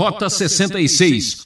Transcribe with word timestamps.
Rota 0.00 0.30
66. 0.30 1.42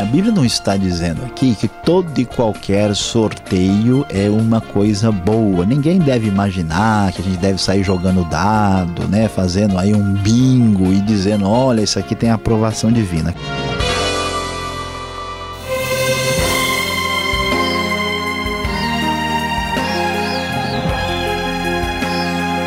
A 0.00 0.04
Bíblia 0.06 0.32
não 0.32 0.44
está 0.44 0.76
dizendo 0.76 1.24
aqui 1.24 1.54
que 1.54 1.68
todo 1.68 2.18
e 2.18 2.24
qualquer 2.24 2.92
sorteio 2.96 4.04
é 4.08 4.28
uma 4.28 4.60
coisa 4.60 5.12
boa. 5.12 5.64
Ninguém 5.64 6.00
deve 6.00 6.26
imaginar 6.26 7.12
que 7.12 7.20
a 7.20 7.24
gente 7.24 7.36
deve 7.36 7.62
sair 7.62 7.84
jogando 7.84 8.28
dado, 8.28 9.06
né, 9.06 9.28
fazendo 9.28 9.78
aí 9.78 9.94
um 9.94 10.12
bingo 10.12 10.92
e 10.92 11.00
dizendo, 11.02 11.48
olha, 11.48 11.82
isso 11.82 12.00
aqui 12.00 12.16
tem 12.16 12.32
aprovação 12.32 12.90
divina. 12.90 13.32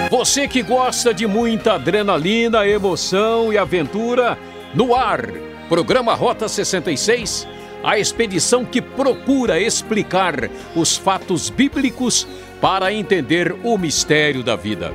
Você 0.09 0.47
que 0.47 0.63
gosta 0.63 1.13
de 1.13 1.27
muita 1.27 1.73
adrenalina, 1.73 2.65
emoção 2.65 3.51
e 3.51 3.57
aventura, 3.57 4.37
no 4.75 4.93
ar, 4.93 5.25
programa 5.69 6.13
Rota 6.13 6.49
66, 6.49 7.47
a 7.81 7.97
expedição 7.97 8.65
que 8.65 8.81
procura 8.81 9.57
explicar 9.57 10.49
os 10.75 10.97
fatos 10.97 11.49
bíblicos 11.49 12.27
para 12.59 12.91
entender 12.91 13.55
o 13.63 13.77
mistério 13.77 14.43
da 14.43 14.57
vida. 14.57 14.93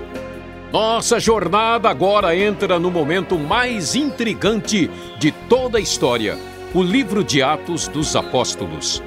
Nossa 0.71 1.19
jornada 1.19 1.89
agora 1.89 2.37
entra 2.37 2.79
no 2.79 2.91
momento 2.91 3.39
mais 3.39 3.95
intrigante 3.95 4.91
de 5.19 5.33
toda 5.49 5.79
a 5.79 5.81
história, 5.81 6.37
o 6.75 6.83
livro 6.83 7.25
de 7.25 7.43
Atos 7.43 7.89
dos 7.89 8.15
Apóstolos. 8.15 9.03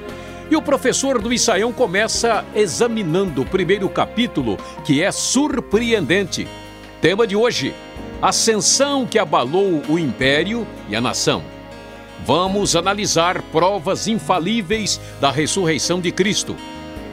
E 0.50 0.56
o 0.56 0.60
professor 0.60 1.22
do 1.22 1.32
Ensaião 1.32 1.72
começa 1.72 2.44
examinando 2.52 3.42
o 3.42 3.46
primeiro 3.46 3.88
capítulo, 3.88 4.58
que 4.84 5.00
é 5.00 5.12
surpreendente. 5.12 6.48
Tema 7.00 7.26
de 7.26 7.36
hoje: 7.36 7.72
Ascensão 8.22 9.06
que 9.06 9.18
abalou 9.18 9.82
o 9.88 9.98
império 9.98 10.66
e 10.88 10.96
a 10.96 11.00
nação. 11.00 11.42
Vamos 12.24 12.74
analisar 12.74 13.42
provas 13.42 14.08
infalíveis 14.08 15.00
da 15.20 15.30
ressurreição 15.30 16.00
de 16.00 16.10
Cristo. 16.10 16.56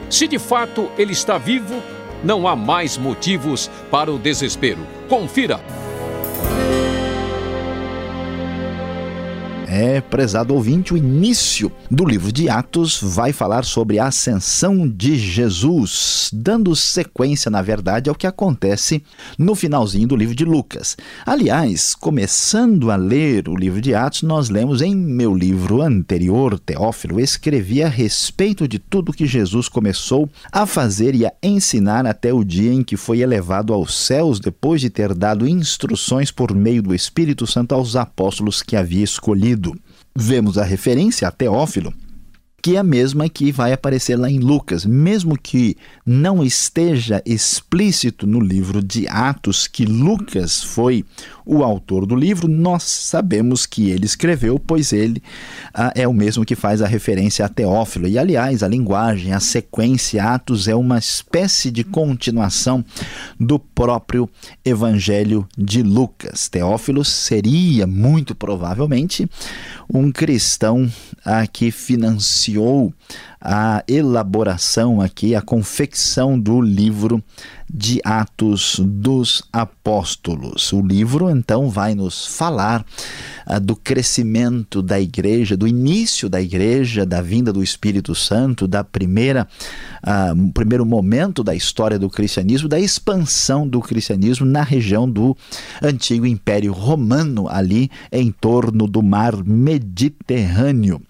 Se 0.08 0.26
de 0.26 0.38
fato 0.38 0.90
ele 0.96 1.12
está 1.12 1.36
vivo, 1.36 1.82
não 2.24 2.46
há 2.46 2.56
mais 2.56 2.96
motivos 2.96 3.70
para 3.90 4.10
o 4.10 4.18
desespero. 4.18 4.86
Confira. 5.08 5.60
É, 9.74 10.02
prezado 10.02 10.52
ouvinte, 10.52 10.92
o 10.92 10.98
início 10.98 11.72
do 11.90 12.04
livro 12.04 12.30
de 12.30 12.46
Atos 12.46 13.00
vai 13.00 13.32
falar 13.32 13.64
sobre 13.64 13.98
a 13.98 14.08
ascensão 14.08 14.86
de 14.86 15.16
Jesus, 15.16 16.28
dando 16.30 16.76
sequência, 16.76 17.50
na 17.50 17.62
verdade, 17.62 18.10
ao 18.10 18.14
que 18.14 18.26
acontece 18.26 19.02
no 19.38 19.54
finalzinho 19.54 20.06
do 20.06 20.14
livro 20.14 20.34
de 20.34 20.44
Lucas. 20.44 20.94
Aliás, 21.24 21.94
começando 21.94 22.90
a 22.90 22.96
ler 22.96 23.48
o 23.48 23.56
livro 23.56 23.80
de 23.80 23.94
Atos, 23.94 24.20
nós 24.20 24.50
lemos 24.50 24.82
em 24.82 24.94
meu 24.94 25.34
livro 25.34 25.80
anterior, 25.80 26.58
Teófilo, 26.58 27.18
escrevi 27.18 27.82
a 27.82 27.88
respeito 27.88 28.68
de 28.68 28.78
tudo 28.78 29.10
que 29.10 29.24
Jesus 29.24 29.70
começou 29.70 30.28
a 30.52 30.66
fazer 30.66 31.14
e 31.14 31.24
a 31.24 31.32
ensinar 31.42 32.04
até 32.04 32.30
o 32.30 32.44
dia 32.44 32.74
em 32.74 32.82
que 32.82 32.98
foi 32.98 33.20
elevado 33.20 33.72
aos 33.72 33.96
céus, 33.96 34.38
depois 34.38 34.82
de 34.82 34.90
ter 34.90 35.14
dado 35.14 35.48
instruções 35.48 36.30
por 36.30 36.54
meio 36.54 36.82
do 36.82 36.94
Espírito 36.94 37.46
Santo 37.46 37.74
aos 37.74 37.96
apóstolos 37.96 38.60
que 38.60 38.76
havia 38.76 39.02
escolhido. 39.02 39.61
Vemos 40.14 40.58
a 40.58 40.64
referência 40.64 41.26
a 41.26 41.30
Teófilo, 41.30 41.92
que 42.62 42.76
é 42.76 42.78
a 42.78 42.84
mesma 42.84 43.28
que 43.28 43.50
vai 43.50 43.72
aparecer 43.72 44.16
lá 44.16 44.30
em 44.30 44.38
Lucas, 44.38 44.86
mesmo 44.86 45.36
que 45.36 45.76
não 46.06 46.44
esteja 46.44 47.22
explícito 47.26 48.26
no 48.26 48.38
livro 48.38 48.82
de 48.82 49.08
Atos 49.08 49.66
que 49.66 49.84
Lucas 49.84 50.62
foi 50.62 51.04
o 51.44 51.62
autor 51.62 52.06
do 52.06 52.14
livro, 52.14 52.48
nós 52.48 52.82
sabemos 52.82 53.66
que 53.66 53.90
ele 53.90 54.06
escreveu, 54.06 54.58
pois 54.58 54.92
ele 54.92 55.22
ah, 55.74 55.92
é 55.94 56.06
o 56.06 56.12
mesmo 56.12 56.44
que 56.44 56.54
faz 56.54 56.80
a 56.82 56.86
referência 56.86 57.44
a 57.44 57.48
Teófilo. 57.48 58.06
E 58.06 58.18
aliás, 58.18 58.62
a 58.62 58.68
linguagem, 58.68 59.32
a 59.32 59.40
sequência 59.40 60.22
Atos 60.22 60.68
é 60.68 60.74
uma 60.74 60.98
espécie 60.98 61.70
de 61.70 61.84
continuação 61.84 62.84
do 63.38 63.58
próprio 63.58 64.28
Evangelho 64.64 65.46
de 65.56 65.82
Lucas. 65.82 66.48
Teófilo 66.48 67.04
seria 67.04 67.86
muito 67.86 68.34
provavelmente 68.34 69.28
um 69.92 70.10
cristão 70.10 70.90
ah, 71.24 71.46
que 71.46 71.70
financiou 71.70 72.92
a 73.44 73.82
elaboração 73.88 75.00
aqui, 75.00 75.34
a 75.34 75.42
confecção 75.42 76.38
do 76.38 76.60
livro 76.60 77.22
de 77.72 78.00
Atos 78.04 78.78
dos 78.78 79.42
Apóstolos. 79.52 80.72
O 80.72 80.80
livro 80.80 81.30
então 81.30 81.70
vai 81.70 81.94
nos 81.94 82.26
falar 82.26 82.84
uh, 83.46 83.58
do 83.58 83.74
crescimento 83.74 84.82
da 84.82 85.00
igreja, 85.00 85.56
do 85.56 85.66
início 85.66 86.28
da 86.28 86.40
igreja, 86.40 87.04
da 87.04 87.20
vinda 87.22 87.52
do 87.52 87.62
Espírito 87.62 88.14
Santo, 88.14 88.68
da 88.68 88.84
primeira 88.84 89.48
uh, 90.04 90.52
primeiro 90.52 90.84
momento 90.84 91.42
da 91.42 91.54
história 91.54 91.98
do 91.98 92.10
cristianismo, 92.10 92.68
da 92.68 92.78
expansão 92.78 93.66
do 93.66 93.80
cristianismo 93.80 94.46
na 94.46 94.62
região 94.62 95.10
do 95.10 95.36
antigo 95.82 96.26
Império 96.26 96.72
Romano 96.72 97.48
ali 97.48 97.90
em 98.12 98.30
torno 98.30 98.86
do 98.86 99.02
Mar 99.02 99.42
Mediterrâneo. 99.42 101.00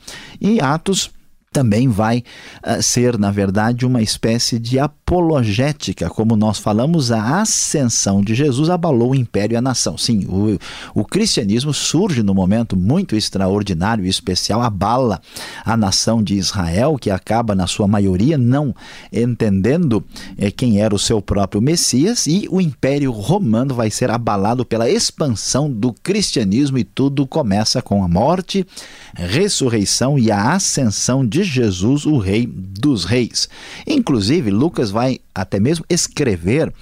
E 0.41 0.60
Atos 0.60 1.10
também 1.52 1.88
vai 1.88 2.24
uh, 2.66 2.82
ser, 2.82 3.18
na 3.18 3.30
verdade, 3.30 3.84
uma 3.84 4.00
espécie 4.00 4.58
de 4.58 4.78
apologética. 4.78 6.08
Como 6.08 6.34
nós 6.34 6.58
falamos, 6.58 7.12
a 7.12 7.40
ascensão 7.40 8.22
de 8.22 8.34
Jesus 8.34 8.70
abalou 8.70 9.10
o 9.10 9.14
império 9.14 9.54
e 9.54 9.56
a 9.56 9.60
nação. 9.60 9.98
Sim, 9.98 10.24
o, 10.26 10.58
o 10.94 11.04
cristianismo 11.04 11.74
surge 11.74 12.22
num 12.22 12.34
momento 12.34 12.76
muito 12.76 13.14
extraordinário 13.14 14.04
e 14.04 14.08
especial, 14.08 14.62
abala 14.62 15.20
a 15.64 15.76
nação 15.76 16.22
de 16.22 16.34
Israel, 16.34 16.96
que 16.98 17.10
acaba, 17.10 17.54
na 17.54 17.66
sua 17.66 17.86
maioria, 17.86 18.38
não 18.38 18.74
entendendo 19.12 20.02
eh, 20.38 20.50
quem 20.50 20.80
era 20.80 20.94
o 20.94 20.98
seu 20.98 21.20
próprio 21.20 21.60
Messias, 21.60 22.26
e 22.26 22.48
o 22.50 22.60
império 22.60 23.10
romano 23.12 23.74
vai 23.74 23.90
ser 23.90 24.10
abalado 24.10 24.64
pela 24.64 24.88
expansão 24.88 25.70
do 25.70 25.92
cristianismo, 25.92 26.78
e 26.78 26.84
tudo 26.84 27.26
começa 27.26 27.82
com 27.82 28.02
a 28.02 28.08
morte, 28.08 28.66
ressurreição 29.14 30.19
e 30.19 30.30
a 30.30 30.52
ascensão 30.52 31.26
de 31.26 31.41
Jesus, 31.42 32.06
o 32.06 32.19
Rei 32.19 32.47
dos 32.47 33.04
Reis. 33.04 33.48
Inclusive, 33.86 34.50
Lucas 34.50 34.91
vai 34.91 35.20
até 35.34 35.58
mesmo 35.58 35.84
escrever 35.88 36.72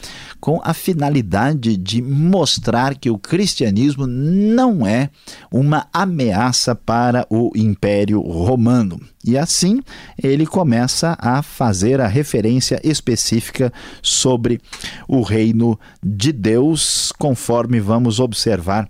com 0.40 0.60
a 0.64 0.72
finalidade 0.72 1.76
de 1.76 2.00
mostrar 2.00 2.94
que 2.96 3.10
o 3.10 3.18
cristianismo 3.18 4.06
não 4.06 4.86
é 4.86 5.10
uma 5.50 5.86
ameaça 5.92 6.74
para 6.74 7.26
o 7.30 7.52
Império 7.54 8.20
Romano. 8.20 9.00
E 9.24 9.36
assim 9.36 9.82
ele 10.20 10.46
começa 10.46 11.16
a 11.20 11.42
fazer 11.42 12.00
a 12.00 12.08
referência 12.08 12.80
específica 12.82 13.72
sobre 14.02 14.60
o 15.06 15.20
reino 15.22 15.78
de 16.02 16.32
Deus, 16.32 17.12
conforme 17.18 17.78
vamos 17.78 18.18
observar 18.18 18.88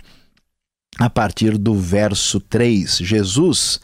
a 1.01 1.09
partir 1.09 1.57
do 1.57 1.75
verso 1.75 2.39
3. 2.39 2.99
Jesus 2.99 3.81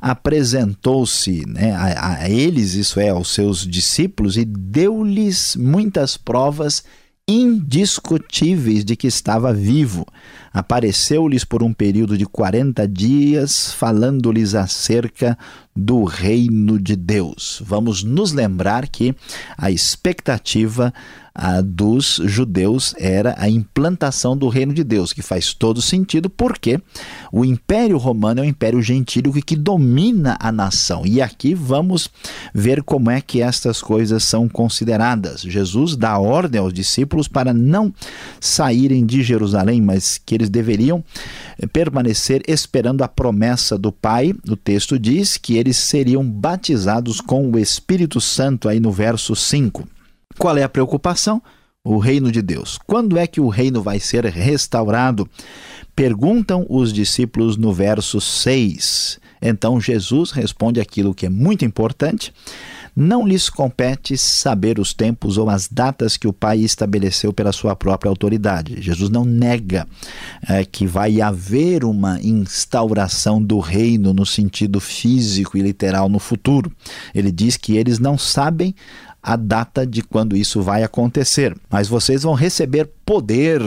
apresentou-se 0.00 1.44
né, 1.48 1.72
a, 1.72 2.18
a 2.22 2.30
eles, 2.30 2.74
isso 2.74 3.00
é, 3.00 3.08
aos 3.08 3.34
seus 3.34 3.66
discípulos, 3.66 4.36
e 4.36 4.44
deu-lhes 4.44 5.56
muitas 5.56 6.16
provas 6.16 6.84
indiscutíveis 7.26 8.84
de 8.84 8.94
que 8.94 9.08
estava 9.08 9.52
vivo. 9.52 10.06
Apareceu-lhes 10.52 11.44
por 11.44 11.60
um 11.60 11.72
período 11.72 12.16
de 12.16 12.24
40 12.24 12.86
dias, 12.86 13.72
falando-lhes 13.72 14.54
acerca 14.54 15.36
do 15.74 16.04
reino 16.04 16.78
de 16.78 16.96
Deus. 16.96 17.62
Vamos 17.64 18.02
nos 18.02 18.32
lembrar 18.32 18.88
que 18.88 19.14
a 19.56 19.70
expectativa 19.70 20.92
a 21.34 21.60
dos 21.60 22.20
judeus 22.24 22.94
era 22.98 23.34
a 23.38 23.48
implantação 23.48 24.36
do 24.36 24.48
reino 24.48 24.74
de 24.74 24.82
Deus, 24.82 25.12
que 25.12 25.22
faz 25.22 25.54
todo 25.54 25.80
sentido 25.80 26.28
porque 26.28 26.80
o 27.32 27.44
Império 27.44 27.96
Romano 27.98 28.40
é 28.40 28.42
um 28.42 28.48
império 28.48 28.82
gentílico 28.82 29.40
que 29.40 29.56
domina 29.56 30.36
a 30.40 30.50
nação. 30.50 31.02
E 31.06 31.22
aqui 31.22 31.54
vamos 31.54 32.10
ver 32.52 32.82
como 32.82 33.10
é 33.10 33.20
que 33.20 33.40
estas 33.40 33.80
coisas 33.80 34.24
são 34.24 34.48
consideradas. 34.48 35.42
Jesus 35.42 35.96
dá 35.96 36.18
ordem 36.18 36.60
aos 36.60 36.72
discípulos 36.72 37.28
para 37.28 37.54
não 37.54 37.94
saírem 38.40 39.06
de 39.06 39.22
Jerusalém, 39.22 39.80
mas 39.80 40.18
que 40.18 40.34
eles 40.34 40.50
deveriam 40.50 41.02
permanecer 41.72 42.42
esperando 42.48 43.02
a 43.02 43.08
promessa 43.08 43.78
do 43.78 43.92
Pai. 43.92 44.34
O 44.48 44.56
texto 44.56 44.98
diz 44.98 45.36
que 45.36 45.56
eles 45.60 45.76
seriam 45.76 46.28
batizados 46.28 47.20
com 47.20 47.50
o 47.50 47.58
Espírito 47.58 48.20
Santo 48.20 48.68
aí 48.68 48.80
no 48.80 48.90
verso 48.90 49.36
5. 49.36 49.86
Qual 50.38 50.56
é 50.56 50.62
a 50.62 50.68
preocupação? 50.68 51.42
O 51.84 51.98
reino 51.98 52.32
de 52.32 52.42
Deus. 52.42 52.78
Quando 52.86 53.18
é 53.18 53.26
que 53.26 53.40
o 53.40 53.48
reino 53.48 53.82
vai 53.82 54.00
ser 54.00 54.24
restaurado? 54.24 55.28
Perguntam 55.94 56.66
os 56.68 56.92
discípulos 56.92 57.56
no 57.56 57.72
verso 57.72 58.20
6. 58.20 59.20
Então 59.42 59.80
Jesus 59.80 60.30
responde 60.30 60.80
aquilo 60.80 61.14
que 61.14 61.26
é 61.26 61.30
muito 61.30 61.64
importante. 61.64 62.32
Não 62.94 63.26
lhes 63.26 63.48
compete 63.48 64.16
saber 64.16 64.78
os 64.78 64.92
tempos 64.92 65.38
ou 65.38 65.48
as 65.48 65.68
datas 65.68 66.16
que 66.16 66.28
o 66.28 66.32
Pai 66.32 66.58
estabeleceu 66.58 67.32
pela 67.32 67.52
sua 67.52 67.74
própria 67.76 68.08
autoridade. 68.08 68.80
Jesus 68.80 69.10
não 69.10 69.24
nega 69.24 69.86
é, 70.48 70.64
que 70.64 70.86
vai 70.86 71.20
haver 71.20 71.84
uma 71.84 72.20
instauração 72.20 73.42
do 73.42 73.58
reino 73.58 74.12
no 74.12 74.26
sentido 74.26 74.80
físico 74.80 75.56
e 75.56 75.62
literal 75.62 76.08
no 76.08 76.18
futuro. 76.18 76.72
Ele 77.14 77.30
diz 77.30 77.56
que 77.56 77.76
eles 77.76 77.98
não 77.98 78.18
sabem 78.18 78.74
a 79.22 79.36
data 79.36 79.86
de 79.86 80.02
quando 80.02 80.36
isso 80.36 80.62
vai 80.62 80.82
acontecer, 80.82 81.56
mas 81.68 81.88
vocês 81.88 82.22
vão 82.22 82.34
receber 82.34 82.88
poder 83.04 83.60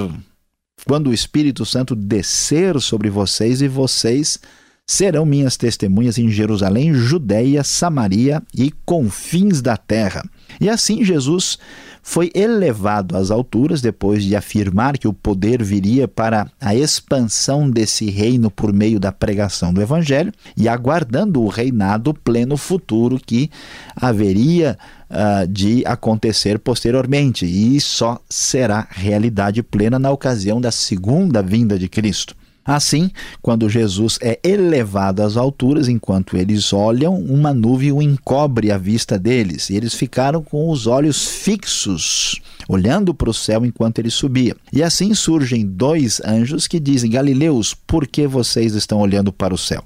quando 0.86 1.08
o 1.08 1.14
Espírito 1.14 1.66
Santo 1.66 1.96
descer 1.96 2.80
sobre 2.82 3.10
vocês 3.10 3.62
e 3.62 3.68
vocês 3.68 4.40
serão 4.86 5.26
minhas 5.26 5.56
testemunhas 5.56 6.18
em 6.18 6.30
Jerusalém, 6.30 6.94
Judéia, 6.94 7.64
Samaria 7.64 8.42
e 8.54 8.72
confins 8.86 9.62
da 9.62 9.78
terra. 9.78 10.24
E 10.60 10.70
assim 10.70 11.04
Jesus 11.04 11.58
foi 12.06 12.30
elevado 12.36 13.16
às 13.16 13.32
alturas 13.32 13.82
depois 13.82 14.24
de 14.24 14.36
afirmar 14.36 14.98
que 14.98 15.08
o 15.08 15.14
poder 15.14 15.64
viria 15.64 16.06
para 16.06 16.52
a 16.60 16.76
expansão 16.76 17.70
desse 17.70 18.10
reino 18.10 18.52
por 18.52 18.74
meio 18.74 19.00
da 19.00 19.10
pregação 19.10 19.74
do 19.74 19.82
evangelho 19.82 20.34
e 20.58 20.68
aguardando 20.68 21.42
o 21.42 21.48
reinado 21.48 22.14
pleno 22.14 22.58
futuro 22.58 23.18
que 23.26 23.50
haveria 23.96 24.78
uh, 25.10 25.48
de 25.48 25.82
acontecer 25.86 26.60
posteriormente 26.60 27.46
e 27.46 27.80
só 27.80 28.20
será 28.30 28.86
realidade 28.92 29.64
plena 29.64 29.98
na 29.98 30.12
ocasião 30.12 30.60
da 30.60 30.72
segunda 30.72 31.42
vinda 31.42 31.80
de 31.80 31.88
Cristo. 31.88 32.36
Assim, 32.66 33.12
quando 33.42 33.70
Jesus 33.70 34.18
é 34.22 34.40
elevado 34.44 35.22
às 35.22 35.36
alturas, 35.36 35.90
enquanto 35.90 36.38
eles 36.38 36.72
olham, 36.72 37.16
uma 37.16 37.54
nuvem 37.54 37.92
o 37.92 38.02
encobre 38.02 38.72
a 38.72 38.78
vista 38.78 39.20
deles, 39.20 39.70
e 39.70 39.76
eles 39.76 39.94
ficaram 39.94 40.42
com 40.42 40.70
os 40.70 40.88
olhos 40.88 41.28
fixos, 41.28 42.42
olhando 42.68 43.14
para 43.14 43.30
o 43.30 43.34
céu 43.34 43.66
enquanto 43.66 44.00
ele 44.00 44.10
subia. 44.10 44.56
E 44.72 44.82
assim 44.82 45.14
surgem 45.14 45.66
dois 45.66 46.22
anjos 46.26 46.66
que 46.66 46.80
dizem: 46.80 47.12
Galileus, 47.12 47.74
por 47.74 48.08
que 48.08 48.26
vocês 48.26 48.76
estão 48.76 49.00
olhando 49.00 49.34
para 49.34 49.54
o 49.54 49.58
céu? 49.58 49.84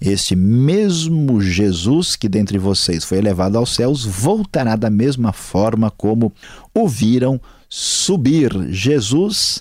Este 0.00 0.36
mesmo 0.36 1.40
Jesus 1.40 2.14
que 2.14 2.28
dentre 2.28 2.58
vocês 2.58 3.04
foi 3.04 3.18
elevado 3.18 3.58
aos 3.58 3.74
céus 3.74 4.04
voltará 4.04 4.76
da 4.76 4.90
mesma 4.90 5.32
forma 5.32 5.90
como 5.90 6.32
o 6.72 6.86
viram 6.86 7.40
subir. 7.68 8.50
Jesus 8.68 9.60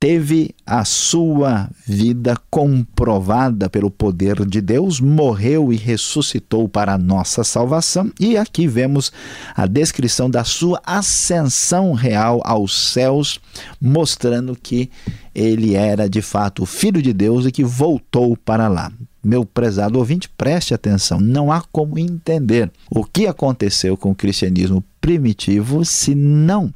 teve 0.00 0.54
a 0.64 0.84
sua 0.84 1.68
vida 1.84 2.36
comprovada 2.50 3.68
pelo 3.68 3.90
poder 3.90 4.46
de 4.46 4.60
Deus, 4.60 5.00
morreu 5.00 5.72
e 5.72 5.76
ressuscitou 5.76 6.68
para 6.68 6.94
a 6.94 6.98
nossa 6.98 7.42
salvação, 7.42 8.12
e 8.18 8.36
aqui 8.36 8.68
vemos 8.68 9.10
a 9.56 9.66
descrição 9.66 10.30
da 10.30 10.44
sua 10.44 10.80
ascensão 10.86 11.92
real 11.94 12.40
aos 12.44 12.92
céus, 12.92 13.40
mostrando 13.80 14.54
que 14.54 14.88
ele 15.34 15.74
era 15.74 16.08
de 16.08 16.22
fato 16.22 16.62
o 16.62 16.66
Filho 16.66 17.02
de 17.02 17.12
Deus 17.12 17.44
e 17.44 17.50
que 17.50 17.64
voltou 17.64 18.36
para 18.36 18.68
lá. 18.68 18.92
Meu 19.22 19.44
prezado 19.44 19.98
ouvinte, 19.98 20.28
preste 20.28 20.72
atenção, 20.72 21.18
não 21.18 21.50
há 21.50 21.60
como 21.72 21.98
entender 21.98 22.70
o 22.88 23.04
que 23.04 23.26
aconteceu 23.26 23.96
com 23.96 24.12
o 24.12 24.14
cristianismo 24.14 24.82
primitivo 25.00 25.84
se 25.84 26.14
não 26.14 26.72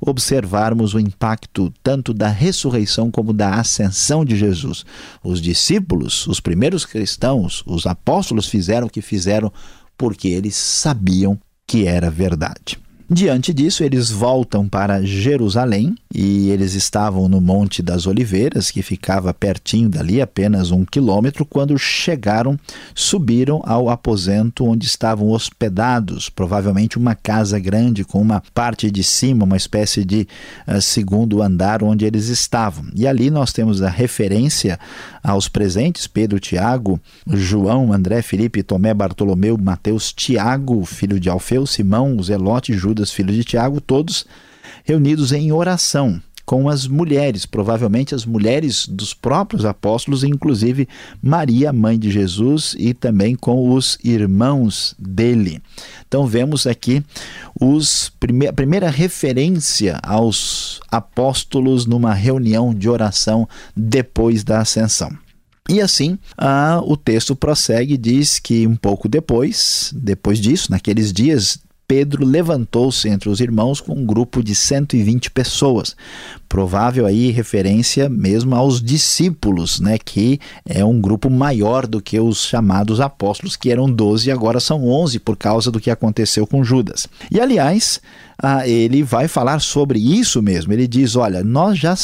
observarmos 0.00 0.92
o 0.92 1.00
impacto 1.00 1.72
tanto 1.82 2.12
da 2.12 2.28
ressurreição 2.28 3.10
como 3.10 3.32
da 3.32 3.54
ascensão 3.54 4.24
de 4.24 4.36
Jesus. 4.36 4.84
Os 5.24 5.40
discípulos, 5.40 6.26
os 6.26 6.38
primeiros 6.38 6.84
cristãos, 6.84 7.62
os 7.66 7.86
apóstolos 7.86 8.46
fizeram 8.46 8.88
o 8.88 8.90
que 8.90 9.00
fizeram 9.00 9.50
porque 9.96 10.28
eles 10.28 10.54
sabiam 10.54 11.38
que 11.66 11.86
era 11.86 12.10
verdade. 12.10 12.78
Diante 13.08 13.54
disso, 13.54 13.84
eles 13.84 14.10
voltam 14.10 14.68
para 14.68 15.00
Jerusalém 15.00 15.94
e 16.12 16.50
eles 16.50 16.74
estavam 16.74 17.28
no 17.28 17.40
Monte 17.40 17.80
das 17.80 18.04
Oliveiras, 18.04 18.68
que 18.68 18.82
ficava 18.82 19.32
pertinho 19.32 19.88
dali, 19.88 20.20
apenas 20.20 20.72
um 20.72 20.84
quilômetro. 20.84 21.46
Quando 21.46 21.78
chegaram, 21.78 22.58
subiram 22.96 23.62
ao 23.64 23.88
aposento 23.88 24.64
onde 24.64 24.86
estavam 24.86 25.28
hospedados, 25.28 26.28
provavelmente 26.28 26.98
uma 26.98 27.14
casa 27.14 27.60
grande 27.60 28.02
com 28.02 28.20
uma 28.20 28.42
parte 28.52 28.90
de 28.90 29.04
cima, 29.04 29.44
uma 29.44 29.56
espécie 29.56 30.04
de 30.04 30.26
uh, 30.66 30.82
segundo 30.82 31.40
andar 31.42 31.84
onde 31.84 32.04
eles 32.04 32.26
estavam. 32.26 32.86
E 32.92 33.06
ali 33.06 33.30
nós 33.30 33.52
temos 33.52 33.82
a 33.82 33.88
referência 33.88 34.80
aos 35.22 35.48
presentes: 35.48 36.08
Pedro, 36.08 36.40
Tiago, 36.40 37.00
João, 37.24 37.92
André, 37.92 38.20
Felipe, 38.20 38.64
Tomé, 38.64 38.92
Bartolomeu, 38.92 39.56
Mateus, 39.56 40.12
Tiago, 40.12 40.84
filho 40.84 41.20
de 41.20 41.28
Alfeu, 41.28 41.66
Simão, 41.66 42.20
Zelote, 42.20 42.72
Judas, 42.72 42.95
filho 43.04 43.32
de 43.32 43.44
Tiago, 43.44 43.80
todos 43.80 44.24
reunidos 44.84 45.32
em 45.32 45.52
oração 45.52 46.20
com 46.46 46.68
as 46.68 46.86
mulheres, 46.86 47.44
provavelmente 47.44 48.14
as 48.14 48.24
mulheres 48.24 48.86
dos 48.86 49.12
próprios 49.12 49.64
apóstolos, 49.64 50.22
inclusive 50.22 50.88
Maria, 51.20 51.72
mãe 51.72 51.98
de 51.98 52.08
Jesus, 52.08 52.76
e 52.78 52.94
também 52.94 53.34
com 53.34 53.74
os 53.74 53.98
irmãos 54.04 54.94
dele. 54.96 55.60
Então 56.06 56.24
vemos 56.24 56.64
aqui 56.64 57.04
os 57.60 58.10
prime 58.20 58.46
a 58.46 58.52
primeira 58.52 58.88
referência 58.88 59.98
aos 60.04 60.80
apóstolos 60.88 61.84
numa 61.84 62.14
reunião 62.14 62.72
de 62.72 62.88
oração 62.88 63.48
depois 63.76 64.44
da 64.44 64.60
ascensão. 64.60 65.10
E 65.68 65.80
assim, 65.80 66.16
ah, 66.38 66.80
o 66.84 66.96
texto 66.96 67.34
prossegue 67.34 67.96
diz 67.96 68.38
que 68.38 68.68
um 68.68 68.76
pouco 68.76 69.08
depois, 69.08 69.92
depois 69.96 70.38
disso, 70.38 70.70
naqueles 70.70 71.12
dias 71.12 71.58
Pedro 71.88 72.24
levantou-se 72.24 73.08
entre 73.08 73.28
os 73.28 73.40
irmãos 73.40 73.80
com 73.80 73.92
um 73.92 74.04
grupo 74.04 74.42
de 74.42 74.54
120 74.54 75.30
pessoas. 75.30 75.96
Provável 76.48 77.06
aí 77.06 77.30
referência 77.30 78.08
mesmo 78.08 78.54
aos 78.56 78.82
discípulos, 78.82 79.78
né, 79.78 79.96
que 79.98 80.40
é 80.64 80.84
um 80.84 81.00
grupo 81.00 81.30
maior 81.30 81.86
do 81.86 82.00
que 82.00 82.18
os 82.18 82.44
chamados 82.44 83.00
apóstolos, 83.00 83.56
que 83.56 83.70
eram 83.70 83.90
12 83.90 84.28
e 84.28 84.32
agora 84.32 84.58
são 84.58 84.86
11 84.86 85.20
por 85.20 85.36
causa 85.36 85.70
do 85.70 85.80
que 85.80 85.90
aconteceu 85.90 86.46
com 86.46 86.64
Judas. 86.64 87.06
E 87.30 87.40
aliás, 87.40 88.00
ah, 88.38 88.66
ele 88.66 89.02
vai 89.02 89.28
falar 89.28 89.60
sobre 89.60 89.98
isso 89.98 90.42
mesmo. 90.42 90.72
Ele 90.72 90.86
diz: 90.86 91.16
olha, 91.16 91.42
nós 91.42 91.78
já 91.78 91.94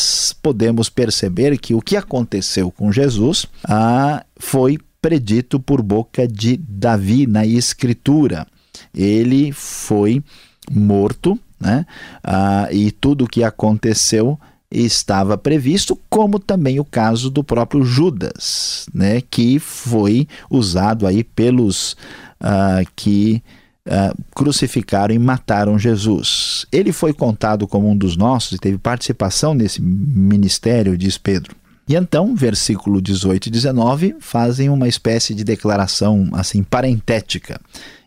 podemos 0.43 0.89
perceber 0.89 1.59
que 1.59 1.75
o 1.75 1.81
que 1.81 1.97
aconteceu 1.97 2.71
com 2.71 2.93
Jesus 2.93 3.47
ah, 3.65 4.25
foi 4.37 4.79
predito 5.01 5.59
por 5.59 5.83
boca 5.83 6.29
de 6.29 6.57
Davi 6.57 7.27
na 7.27 7.45
Escritura 7.45 8.47
ele 8.95 9.53
foi 9.53 10.23
morto, 10.71 11.39
né? 11.61 11.87
Ah, 12.23 12.69
e 12.71 12.91
tudo 12.91 13.25
o 13.25 13.29
que 13.29 13.43
aconteceu 13.43 14.39
estava 14.71 15.37
previsto, 15.37 15.99
como 16.09 16.39
também 16.39 16.81
o 16.81 16.85
caso 16.85 17.31
do 17.31 17.45
próprio 17.45 17.85
Judas, 17.85 18.87
né? 18.93 19.21
Que 19.21 19.59
foi 19.59 20.27
usado 20.51 21.07
aí 21.07 21.23
pelos 21.25 21.97
ah, 22.41 22.83
que 22.95 23.43
Uh, 23.85 24.17
crucificaram 24.33 25.13
e 25.13 25.19
mataram 25.19 25.77
Jesus. 25.77 26.65
Ele 26.71 26.93
foi 26.93 27.13
contado 27.13 27.67
como 27.67 27.91
um 27.91 27.97
dos 27.97 28.17
nossos 28.17 28.53
e 28.53 28.59
teve 28.59 28.79
participação 28.79 29.55
nesse 29.55 29.83
ministério, 29.83 30.97
diz 30.97 31.19
Pedro. 31.19 31.57
E 31.89 31.97
então, 31.97 32.35
versículo 32.35 33.03
18 33.03 33.47
e 33.47 33.51
19 33.51 34.17
fazem 34.21 34.69
uma 34.69 34.87
espécie 34.87 35.35
de 35.35 35.43
declaração 35.43 36.29
assim 36.33 36.63
parentética 36.63 37.61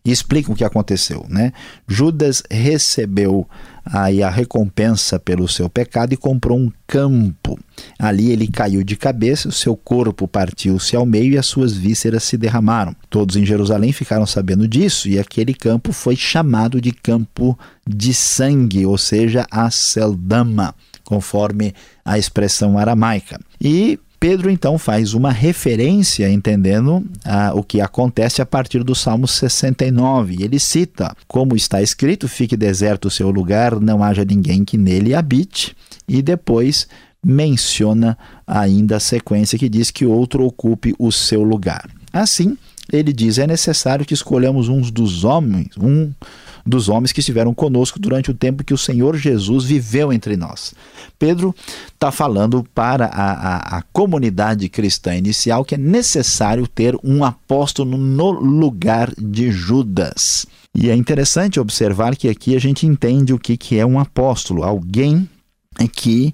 e 0.06 0.12
explicam 0.12 0.54
o 0.54 0.56
que 0.56 0.64
aconteceu, 0.64 1.26
né? 1.28 1.52
Judas 1.88 2.44
recebeu 2.50 3.50
aí 3.84 4.22
a 4.22 4.30
recompensa 4.30 5.20
pelo 5.20 5.48
seu 5.48 5.68
pecado 5.68 6.14
e 6.14 6.18
comprou 6.18 6.58
um 6.58 6.72
campo. 6.88 7.60
Ali 7.98 8.32
ele 8.32 8.48
caiu 8.48 8.84
de 8.84 8.96
cabeça, 8.96 9.50
o 9.50 9.52
seu 9.52 9.76
corpo 9.76 10.28
partiu-se 10.28 10.96
ao 10.96 11.06
meio 11.06 11.34
e 11.34 11.38
as 11.38 11.48
suas 11.48 11.74
vísceras 11.74 12.24
se 12.24 12.38
derramaram. 12.38 12.96
Todos 13.10 13.36
em 13.36 13.46
Jerusalém 13.46 13.92
ficaram 13.92 14.28
sabendo 14.28 14.68
disso 14.68 15.10
e 15.10 15.20
aquele 15.20 15.54
campo 15.54 15.92
foi 15.92 16.16
chamado 16.16 16.80
de 16.80 16.92
campo 16.92 17.58
de 17.86 18.14
sangue, 18.14 18.86
ou 18.86 18.98
seja, 18.98 19.46
a 19.50 19.70
Seldama 19.72 20.74
conforme 21.06 21.74
a 22.04 22.18
expressão 22.18 22.78
aramaica. 22.78 23.40
E 23.62 23.98
Pedro 24.20 24.50
então 24.50 24.78
faz 24.78 25.14
uma 25.14 25.32
referência, 25.32 26.30
entendendo 26.30 27.06
ah, 27.24 27.52
o 27.54 27.64
que 27.64 27.80
acontece 27.80 28.42
a 28.42 28.46
partir 28.46 28.84
do 28.84 28.96
Salmo 28.96 29.28
69. 29.28 30.44
Ele 30.44 30.60
cita, 30.60 31.16
como 31.28 31.56
está 31.56 31.82
escrito: 31.82 32.28
fique 32.28 32.58
deserto 32.58 33.06
o 33.06 33.12
seu 33.12 33.30
lugar, 33.30 33.80
não 33.80 34.04
haja 34.04 34.26
ninguém 34.26 34.66
que 34.66 34.78
nele 34.78 35.14
habite. 35.14 35.76
E 36.08 36.22
depois 36.22 36.88
menciona 37.24 38.18
ainda 38.46 38.98
a 38.98 39.00
sequência 39.00 39.60
que 39.60 39.70
diz 39.70 39.92
que 39.92 40.06
outro 40.06 40.46
ocupe 40.46 40.96
o 40.98 41.12
seu 41.12 41.44
lugar. 41.44 41.90
Assim, 42.12 42.58
ele 42.92 43.12
diz: 43.12 43.38
é 43.38 43.46
necessário 43.46 44.06
que 44.06 44.14
escolhamos 44.14 44.70
uns 44.70 44.92
dos 44.92 45.24
homens, 45.24 45.70
um 45.78 46.12
dos 46.66 46.90
homens 46.90 47.12
que 47.12 47.20
estiveram 47.20 47.54
conosco 47.54 48.00
durante 48.00 48.32
o 48.32 48.34
tempo 48.34 48.64
que 48.64 48.74
o 48.74 48.78
Senhor 48.78 49.16
Jesus 49.16 49.66
viveu 49.66 50.12
entre 50.12 50.36
nós. 50.36 50.74
Pedro 51.20 51.54
está 51.94 52.12
falando 52.12 52.66
para 52.74 53.06
a, 53.06 53.32
a, 53.32 53.78
a, 53.78 53.82
comunidade 53.94 54.68
cristã 54.68 55.16
inicial 55.16 55.64
que 55.64 55.76
é 55.76 55.78
necessário 55.78 56.68
ter 56.68 56.98
um 57.04 57.24
apóstolo 57.24 57.98
no 57.98 58.32
lugar 58.32 59.14
de 59.16 59.52
Judas. 59.52 60.48
E 60.74 60.90
é 60.90 60.96
interessante 60.96 61.60
observar 61.60 62.16
que 62.16 62.28
aqui 62.28 62.56
a 62.56 62.60
gente 62.60 62.88
entende 62.88 63.34
o 63.34 63.40
que, 63.40 63.56
que 63.56 63.78
é 63.78 63.86
um 63.86 64.00
apóstolo, 64.00 64.64
alguém 64.64 65.30
que 65.94 66.34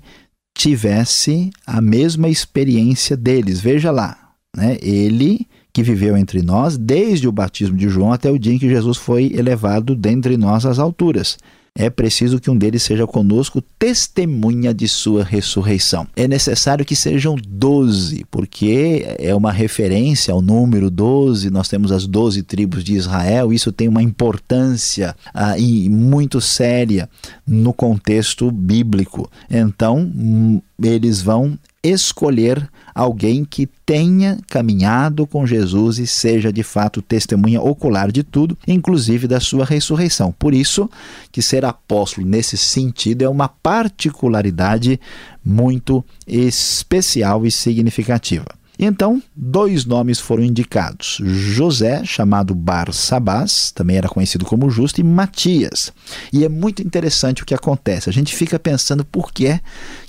tivesse 0.55 1.49
a 1.65 1.81
mesma 1.81 2.29
experiência 2.29 3.17
deles. 3.17 3.59
Veja 3.59 3.91
lá, 3.91 4.17
né? 4.55 4.77
ele 4.81 5.47
que 5.73 5.83
viveu 5.83 6.17
entre 6.17 6.41
nós 6.41 6.77
desde 6.77 7.27
o 7.27 7.31
batismo 7.31 7.77
de 7.77 7.89
João 7.89 8.11
até 8.11 8.29
o 8.29 8.39
dia 8.39 8.53
em 8.53 8.59
que 8.59 8.69
Jesus 8.69 8.97
foi 8.97 9.31
elevado 9.33 9.95
dentre 9.95 10.37
nós 10.37 10.65
às 10.65 10.79
alturas 10.79 11.37
é 11.73 11.89
preciso 11.89 12.39
que 12.39 12.49
um 12.49 12.57
deles 12.57 12.83
seja 12.83 13.07
conosco 13.07 13.61
testemunha 13.79 14.73
de 14.73 14.87
sua 14.87 15.23
ressurreição. 15.23 16.05
É 16.15 16.27
necessário 16.27 16.85
que 16.85 16.95
sejam 16.95 17.35
doze, 17.47 18.25
porque 18.29 19.05
é 19.17 19.33
uma 19.33 19.51
referência 19.51 20.33
ao 20.33 20.41
número 20.41 20.91
doze. 20.91 21.49
Nós 21.49 21.69
temos 21.69 21.91
as 21.91 22.05
doze 22.05 22.43
tribos 22.43 22.83
de 22.83 22.93
Israel. 22.93 23.53
Isso 23.53 23.71
tem 23.71 23.87
uma 23.87 24.03
importância 24.03 25.15
ah, 25.33 25.55
muito 25.89 26.41
séria 26.41 27.09
no 27.47 27.71
contexto 27.71 28.51
bíblico. 28.51 29.31
Então, 29.49 29.99
hum, 29.99 30.61
eles 30.83 31.21
vão 31.21 31.57
escolher 31.83 32.69
alguém 33.01 33.43
que 33.43 33.67
tenha 33.85 34.37
caminhado 34.47 35.25
com 35.25 35.45
Jesus 35.45 35.97
e 35.97 36.05
seja 36.05 36.53
de 36.53 36.61
fato 36.61 37.01
testemunha 37.01 37.61
ocular 37.61 38.11
de 38.11 38.23
tudo, 38.23 38.57
inclusive 38.67 39.27
da 39.27 39.39
sua 39.39 39.65
ressurreição. 39.65 40.31
Por 40.31 40.53
isso 40.53 40.89
que 41.31 41.41
ser 41.41 41.65
apóstolo 41.65 42.27
nesse 42.27 42.57
sentido 42.57 43.23
é 43.23 43.29
uma 43.29 43.47
particularidade 43.47 44.99
muito 45.43 46.05
especial 46.27 47.45
e 47.45 47.51
significativa. 47.51 48.45
Então, 48.77 49.21
dois 49.35 49.85
nomes 49.85 50.19
foram 50.19 50.43
indicados: 50.43 51.19
José, 51.23 52.03
chamado 52.03 52.55
Barsabás, 52.55 53.71
também 53.71 53.97
era 53.97 54.09
conhecido 54.09 54.45
como 54.45 54.69
Justo, 54.69 55.01
e 55.01 55.03
Matias. 55.03 55.91
E 56.31 56.43
é 56.43 56.49
muito 56.49 56.81
interessante 56.81 57.43
o 57.43 57.45
que 57.45 57.53
acontece. 57.53 58.09
A 58.09 58.13
gente 58.13 58.35
fica 58.35 58.57
pensando 58.57 59.05
por 59.05 59.31
que, 59.31 59.59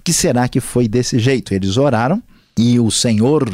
que 0.03 0.13
será 0.13 0.49
que 0.49 0.61
foi 0.61 0.89
desse 0.89 1.19
jeito. 1.19 1.53
Eles 1.53 1.77
oraram 1.77 2.23
e 2.57 2.79
o 2.79 2.91
Senhor, 2.91 3.49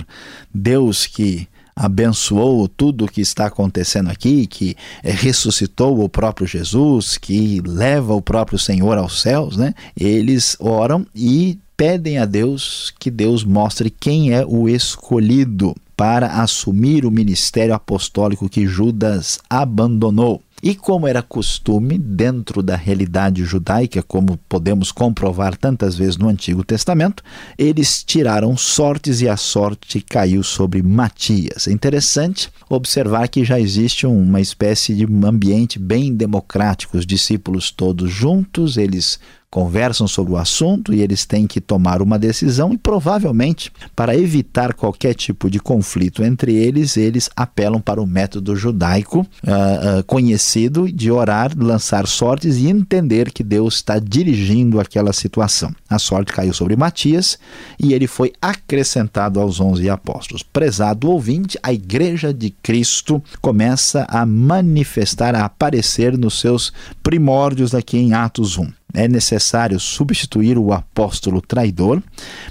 Deus 0.52 1.06
que 1.06 1.48
abençoou 1.78 2.66
tudo 2.66 3.04
o 3.04 3.08
que 3.08 3.20
está 3.20 3.46
acontecendo 3.46 4.10
aqui, 4.10 4.48
que 4.48 4.76
é, 5.02 5.12
ressuscitou 5.12 6.02
o 6.02 6.08
próprio 6.08 6.46
Jesus, 6.46 7.16
que 7.16 7.62
leva 7.64 8.14
o 8.14 8.20
próprio 8.20 8.58
Senhor 8.58 8.98
aos 8.98 9.22
céus, 9.22 9.56
né? 9.56 9.72
Eles 9.96 10.56
oram 10.58 11.06
e 11.14 11.56
pedem 11.76 12.18
a 12.18 12.24
Deus 12.24 12.92
que 12.98 13.08
Deus 13.08 13.44
mostre 13.44 13.90
quem 13.90 14.32
é 14.32 14.44
o 14.44 14.68
escolhido 14.68 15.76
para 15.96 16.42
assumir 16.42 17.06
o 17.06 17.10
ministério 17.10 17.74
apostólico 17.74 18.48
que 18.48 18.66
Judas 18.66 19.38
abandonou. 19.48 20.42
E 20.62 20.74
como 20.74 21.06
era 21.06 21.22
costume 21.22 21.96
dentro 21.96 22.62
da 22.62 22.74
realidade 22.74 23.44
judaica, 23.44 24.02
como 24.02 24.36
podemos 24.48 24.90
comprovar 24.90 25.56
tantas 25.56 25.96
vezes 25.96 26.16
no 26.16 26.28
Antigo 26.28 26.64
Testamento, 26.64 27.22
eles 27.56 28.02
tiraram 28.02 28.56
sortes 28.56 29.20
e 29.20 29.28
a 29.28 29.36
sorte 29.36 30.00
caiu 30.00 30.42
sobre 30.42 30.82
Matias. 30.82 31.68
É 31.68 31.72
interessante 31.72 32.50
observar 32.68 33.28
que 33.28 33.44
já 33.44 33.60
existe 33.60 34.06
uma 34.06 34.40
espécie 34.40 34.94
de 34.94 35.04
ambiente 35.24 35.78
bem 35.78 36.12
democrático, 36.12 36.98
os 36.98 37.06
discípulos 37.06 37.70
todos 37.70 38.10
juntos, 38.10 38.76
eles 38.76 39.20
conversam 39.50 40.06
sobre 40.06 40.32
o 40.32 40.36
assunto 40.36 40.92
e 40.92 41.00
eles 41.00 41.24
têm 41.24 41.46
que 41.46 41.60
tomar 41.60 42.02
uma 42.02 42.18
decisão 42.18 42.72
e 42.72 42.78
provavelmente 42.78 43.72
para 43.96 44.16
evitar 44.16 44.74
qualquer 44.74 45.14
tipo 45.14 45.50
de 45.50 45.58
conflito 45.58 46.22
entre 46.22 46.54
eles, 46.54 46.96
eles 46.96 47.30
apelam 47.34 47.80
para 47.80 48.00
o 48.00 48.06
método 48.06 48.54
judaico 48.54 49.20
uh, 49.20 50.00
uh, 50.00 50.04
conhecido 50.04 50.90
de 50.90 51.10
orar, 51.10 51.52
lançar 51.56 52.06
sortes 52.06 52.56
e 52.56 52.68
entender 52.68 53.32
que 53.32 53.42
Deus 53.42 53.76
está 53.76 53.98
dirigindo 53.98 54.80
aquela 54.80 55.12
situação. 55.12 55.74
A 55.88 55.98
sorte 55.98 56.32
caiu 56.32 56.52
sobre 56.52 56.76
Matias 56.76 57.38
e 57.82 57.94
ele 57.94 58.06
foi 58.06 58.32
acrescentado 58.40 59.40
aos 59.40 59.60
onze 59.60 59.88
apóstolos. 59.88 60.42
Prezado 60.42 61.10
ouvinte, 61.10 61.58
a 61.62 61.72
igreja 61.72 62.34
de 62.34 62.50
Cristo 62.50 63.22
começa 63.40 64.06
a 64.08 64.26
manifestar, 64.26 65.34
a 65.34 65.46
aparecer 65.46 66.18
nos 66.18 66.38
seus 66.38 66.72
primórdios 67.02 67.74
aqui 67.74 67.96
em 67.96 68.12
Atos 68.12 68.58
1 68.58 68.77
é 68.94 69.06
necessário 69.06 69.78
substituir 69.78 70.56
o 70.56 70.72
apóstolo 70.72 71.40
traidor, 71.40 72.02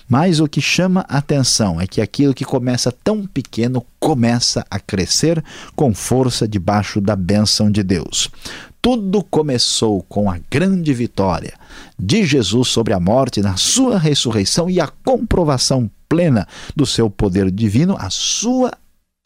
mas 0.07 0.39
o 0.39 0.47
que 0.47 0.61
chama 0.61 1.05
atenção 1.09 1.81
é 1.81 1.87
que 1.87 1.99
aquilo 1.99 2.33
que 2.33 2.45
começa 2.45 2.91
tão 2.91 3.25
pequeno 3.25 3.83
começa 3.99 4.65
a 4.69 4.79
crescer 4.79 5.43
com 5.75 5.93
força 5.93 6.47
debaixo 6.47 7.01
da 7.01 7.15
bênção 7.15 7.71
de 7.71 7.81
Deus. 7.81 8.29
Tudo 8.81 9.23
começou 9.23 10.03
com 10.03 10.29
a 10.29 10.39
grande 10.49 10.93
vitória 10.93 11.53
de 11.99 12.25
Jesus 12.25 12.69
sobre 12.69 12.93
a 12.93 12.99
morte, 12.99 13.41
na 13.41 13.57
sua 13.57 13.97
ressurreição 13.97 14.69
e 14.69 14.79
a 14.79 14.87
comprovação 14.87 15.89
plena 16.07 16.47
do 16.75 16.85
seu 16.85 17.09
poder 17.09 17.51
divino, 17.51 17.97
a 17.99 18.09
sua 18.09 18.71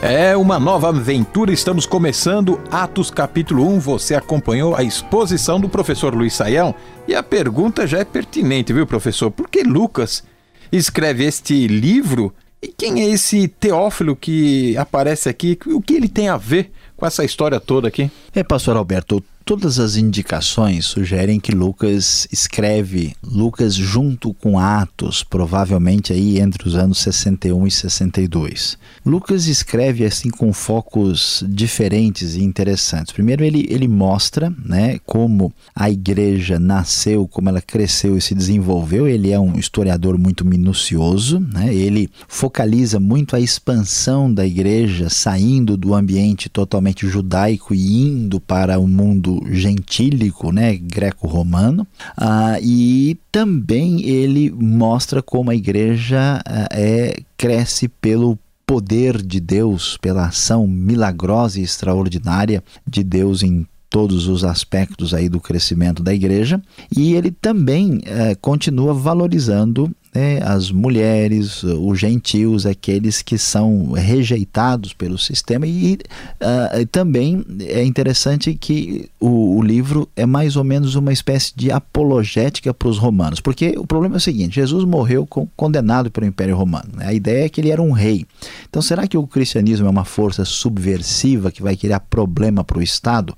É 0.10 0.38
uma 0.38 0.58
nova 0.58 0.88
aventura, 0.88 1.52
estamos 1.52 1.86
começando 1.86 2.62
Atos 2.72 3.12
capítulo 3.12 3.68
1. 3.68 3.82
Você 3.82 4.16
acompanhou 4.16 4.74
a 4.74 4.82
exposição 4.82 5.60
do 5.60 5.68
professor 5.68 6.16
Luiz 6.16 6.32
Saião 6.32 6.74
e 7.06 7.14
a 7.14 7.22
pergunta 7.22 7.86
já 7.86 8.00
é 8.00 8.06
pertinente, 8.06 8.72
viu, 8.72 8.88
professor? 8.88 9.30
Por 9.30 9.50
que 9.50 9.64
Lucas 9.64 10.24
escreve 10.72 11.26
este 11.26 11.68
livro 11.68 12.34
e 12.62 12.70
quem 12.70 13.02
é 13.02 13.10
esse 13.10 13.50
Teófilo 13.50 14.16
que 14.16 14.78
aparece 14.78 15.28
aqui? 15.28 15.60
O 15.66 15.82
que 15.82 15.96
ele 15.96 16.08
tem 16.08 16.30
a 16.30 16.38
ver 16.38 16.72
com 16.96 17.06
essa 17.06 17.26
história 17.26 17.60
toda 17.60 17.90
aqui? 17.90 18.10
É, 18.34 18.46
pastor 18.46 18.78
Alberto, 18.78 19.22
Todas 19.48 19.80
as 19.80 19.96
indicações 19.96 20.88
sugerem 20.88 21.39
que 21.39 21.54
Lucas 21.54 22.27
escreve 22.30 23.16
Lucas 23.24 23.75
junto 23.75 24.34
com 24.34 24.60
Atos, 24.60 25.24
provavelmente 25.24 26.12
aí 26.12 26.38
entre 26.38 26.68
os 26.68 26.75
anos 26.75 26.98
61 26.98 27.66
e 27.66 27.72
62. 27.72 28.77
Lucas 29.06 29.48
escreve 29.48 30.04
assim 30.04 30.30
com 30.30 30.51
focos 30.51 31.46
diferentes 31.48 32.36
e 32.36 32.44
interessantes. 32.44 33.13
Primeiro 33.13 33.42
ele, 33.42 33.66
ele 33.70 33.88
mostra, 33.88 34.54
né, 34.66 35.00
como 35.06 35.54
a 35.74 35.89
igreja 35.89 36.60
nasceu, 36.60 37.25
como 37.25 37.48
ela 37.48 37.62
cresceu 37.62 38.18
e 38.18 38.22
se 38.22 38.36
desenvolveu. 38.36 39.08
Ele 39.08 39.32
é 39.32 39.39
um 39.39 39.58
historiador 39.58 40.18
muito 40.18 40.44
minucioso, 40.44 41.39
né? 41.39 41.74
Ele 41.74 42.10
focaliza 42.27 43.00
muito 43.00 43.34
a 43.34 43.39
expansão 43.39 44.34
da 44.34 44.46
igreja 44.46 45.10
saindo 45.10 45.77
do 45.77 45.96
ambiente 45.96 46.50
totalmente 46.50 47.08
judaico 47.08 47.74
e 47.74 48.01
indo 48.04 48.42
para 48.42 48.77
o 48.77 48.86
mundo 48.86 49.37
gentílico, 49.50 50.51
né, 50.51 50.75
greco-romano, 50.77 51.86
ah, 52.15 52.58
e 52.62 53.17
também 53.32 54.03
ele 54.03 54.51
mostra 54.51 55.22
como 55.22 55.51
a 55.51 55.56
igreja 55.56 56.41
ah, 56.46 56.67
é, 56.72 57.22
cresce 57.38 57.88
pelo 57.88 58.38
poder 58.65 59.22
de 59.22 59.39
Deus, 59.39 59.98
pela 59.98 60.27
ação 60.27 60.67
milagrosa 60.67 61.60
e 61.60 61.63
extraordinária 61.63 62.62
de 62.86 63.01
Deus 63.01 63.41
em 63.41 63.65
todos 63.89 64.27
os 64.27 64.44
aspectos 64.44 65.13
aí 65.13 65.29
do 65.29 65.39
crescimento 65.39 66.03
da 66.03 66.13
igreja. 66.13 66.62
E 66.96 67.13
ele 67.13 67.32
também 67.32 68.01
eh, 68.06 68.36
continua 68.36 68.94
valorizando 68.94 69.89
né, 70.18 70.40
as 70.42 70.72
mulheres, 70.72 71.62
os 71.64 72.00
gentios, 72.00 72.66
aqueles 72.66 73.22
que 73.22 73.38
são 73.38 73.92
rejeitados 73.92 74.92
pelo 74.92 75.16
sistema. 75.16 75.68
E 75.68 75.94
uh, 76.42 76.86
também 76.92 77.46
é 77.62 77.84
interessante 77.84 78.56
que 78.56 79.10
o, 79.20 79.58
o, 79.58 79.62
livro 79.62 80.10
é 80.16 80.26
mais 80.26 80.56
ou 80.56 80.64
menos 80.64 80.96
uma 80.96 81.14
espécie 81.14 81.54
de 81.56 81.72
apologética 81.72 82.74
para 82.74 82.88
os 82.88 82.98
romanos, 82.98 83.40
porque 83.40 83.76
o 83.78 83.86
problema 83.86 84.16
é 84.16 84.18
o 84.18 84.22
seguinte: 84.22 84.56
Jesus 84.56 84.84
morreu 84.86 85.28
com, 85.28 85.48
condenado 85.56 86.10
pelo 86.10 86.26
Império 86.26 86.56
Romano. 86.56 86.90
Né? 86.96 87.06
A 87.06 87.14
ideia 87.14 87.46
é 87.46 87.50
que 87.50 87.62
ele 87.62 87.70
era 87.70 87.82
um 87.82 87.92
rei. 87.92 88.26
Então, 88.68 88.82
será 88.82 89.06
que 89.08 89.18
o 89.18 89.28
cristianismo 89.28 89.86
é 89.86 89.90
uma 89.90 90.06
força 90.06 90.44
subversiva 90.44 91.52
que 91.52 91.62
vai 91.62 91.76
criar 91.76 92.00
problema 92.00 92.64
para 92.64 92.80
o 92.80 92.84
Estado? 92.84 93.38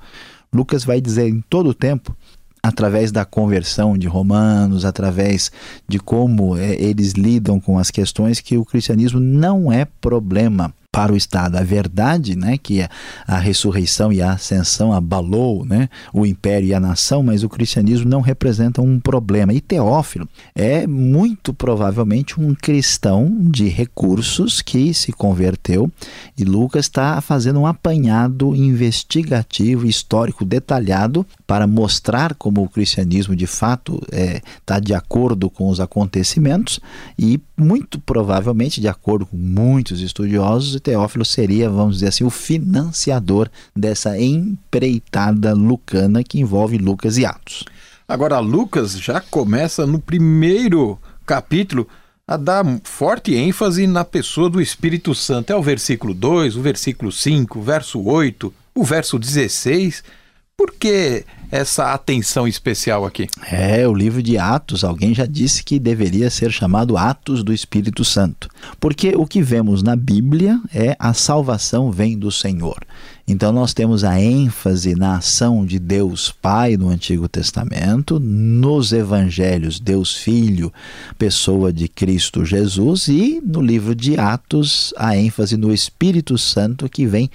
Lucas 0.53 0.83
vai 0.86 1.01
dizer 1.01 1.27
em 1.27 1.43
todo 1.48 1.69
o 1.69 1.74
tempo 1.74 2.15
através 2.61 3.11
da 3.11 3.25
conversão 3.25 3.97
de 3.97 4.07
romanos, 4.07 4.85
através 4.85 5.51
de 5.87 5.99
como 5.99 6.57
é, 6.57 6.73
eles 6.81 7.13
lidam 7.13 7.59
com 7.59 7.77
as 7.77 7.89
questões, 7.89 8.39
que 8.39 8.57
o 8.57 8.65
cristianismo 8.65 9.19
não 9.19 9.71
é 9.71 9.85
problema 9.85 10.73
para 10.91 11.13
o 11.13 11.17
Estado. 11.17 11.55
A 11.55 11.63
verdade, 11.63 12.36
né, 12.36 12.58
que 12.58 12.81
a, 12.81 12.89
a 13.27 13.38
ressurreição 13.38 14.12
e 14.12 14.22
a 14.22 14.34
ascensão 14.34 14.91
abalou 14.91 15.63
né, 15.63 15.88
o 16.12 16.25
império 16.25 16.67
e 16.67 16.74
a 16.74 16.79
nação, 16.79 17.22
mas 17.22 17.43
o 17.43 17.50
cristianismo 17.50 18.10
não 18.10 18.22
representa 18.22 18.81
um 18.81 19.00
problema. 19.00 19.53
E 19.53 19.62
Teófilo 19.62 20.27
é 20.55 20.88
muito 20.88 21.53
provavelmente 21.53 22.39
um 22.39 22.55
cristão 22.55 23.38
de 23.39 23.67
recursos 23.67 24.62
que 24.62 24.93
se 24.93 25.12
converteu 25.12 25.91
e 26.38 26.43
Lucas 26.43 26.86
está 26.86 27.22
fazendo 27.22 27.60
um 27.60 27.67
apanhado 27.67 28.55
investigativo, 28.55 29.86
histórico, 29.86 30.43
detalhado 30.43 31.25
para 31.46 31.67
mostrar 31.67 32.34
como 32.34 32.63
o 32.63 32.69
cristianismo 32.69 33.36
de 33.36 33.46
fato 33.46 34.01
está 34.12 34.17
é, 34.17 34.41
tá 34.65 34.79
de 34.79 34.93
acordo 34.93 35.50
com 35.50 35.69
os 35.69 35.79
acontecimentos 35.79 36.79
e 37.17 37.39
muito 37.60 38.00
provavelmente, 38.00 38.79
de 38.79 38.88
acordo 38.88 39.25
com 39.25 39.38
muitos 39.38 40.01
estudiosos, 40.01 40.78
Teófilo 40.79 41.25
seria, 41.25 41.69
vamos 41.69 41.95
dizer 41.95 42.07
assim, 42.07 42.24
o 42.24 42.29
financiador 42.29 43.50
dessa 43.75 44.19
empreitada 44.19 45.53
lucana 45.53 46.24
que 46.24 46.39
envolve 46.39 46.77
Lucas 46.77 47.17
e 47.17 47.25
Atos. 47.25 47.65
Agora, 48.07 48.39
Lucas 48.39 49.00
já 49.00 49.21
começa 49.21 49.86
no 49.86 50.00
primeiro 50.00 50.98
capítulo 51.25 51.88
a 52.27 52.38
dar 52.38 52.63
forte 52.83 53.36
ênfase 53.36 53.88
na 53.88 54.03
pessoa 54.05 54.50
do 54.50 54.62
Espírito 54.62 55.15
Santo. 55.15 55.51
É 55.51 55.55
o 55.55 55.62
versículo 55.62 56.13
2, 56.13 56.55
o 56.55 56.62
versículo 56.62 57.12
5, 57.12 57.57
o 57.59 57.62
verso 57.62 58.00
8, 58.01 58.53
o 58.75 58.83
verso 58.83 59.17
16. 59.17 60.03
Por 60.59 60.73
que 60.73 61.23
essa 61.49 61.93
atenção 61.93 62.45
especial 62.45 63.05
aqui? 63.05 63.29
É, 63.49 63.87
o 63.87 63.93
livro 63.93 64.21
de 64.21 64.37
Atos, 64.37 64.83
alguém 64.83 65.13
já 65.15 65.25
disse 65.25 65.63
que 65.63 65.79
deveria 65.79 66.29
ser 66.29 66.51
chamado 66.51 66.97
Atos 66.97 67.43
do 67.45 67.53
Espírito 67.53 68.03
Santo. 68.03 68.49
Porque 68.77 69.13
o 69.15 69.25
que 69.25 69.41
vemos 69.41 69.81
na 69.81 69.95
Bíblia 69.95 70.59
é 70.73 70.97
a 70.99 71.13
salvação 71.13 71.93
vem 71.93 72.19
do 72.19 72.29
Senhor. 72.29 72.85
Então 73.25 73.53
nós 73.53 73.73
temos 73.73 74.03
a 74.03 74.19
ênfase 74.19 74.95
na 74.95 75.15
ação 75.15 75.65
de 75.65 75.79
Deus 75.79 76.29
Pai 76.29 76.75
no 76.75 76.89
Antigo 76.89 77.29
Testamento, 77.29 78.19
nos 78.19 78.91
evangelhos 78.91 79.79
Deus 79.79 80.13
Filho, 80.13 80.73
pessoa 81.17 81.71
de 81.71 81.87
Cristo 81.87 82.43
Jesus 82.43 83.07
e 83.07 83.41
no 83.41 83.61
livro 83.61 83.95
de 83.95 84.19
Atos 84.19 84.93
a 84.97 85.15
ênfase 85.15 85.55
no 85.55 85.73
Espírito 85.73 86.37
Santo 86.37 86.89
que 86.89 87.05
vem 87.05 87.31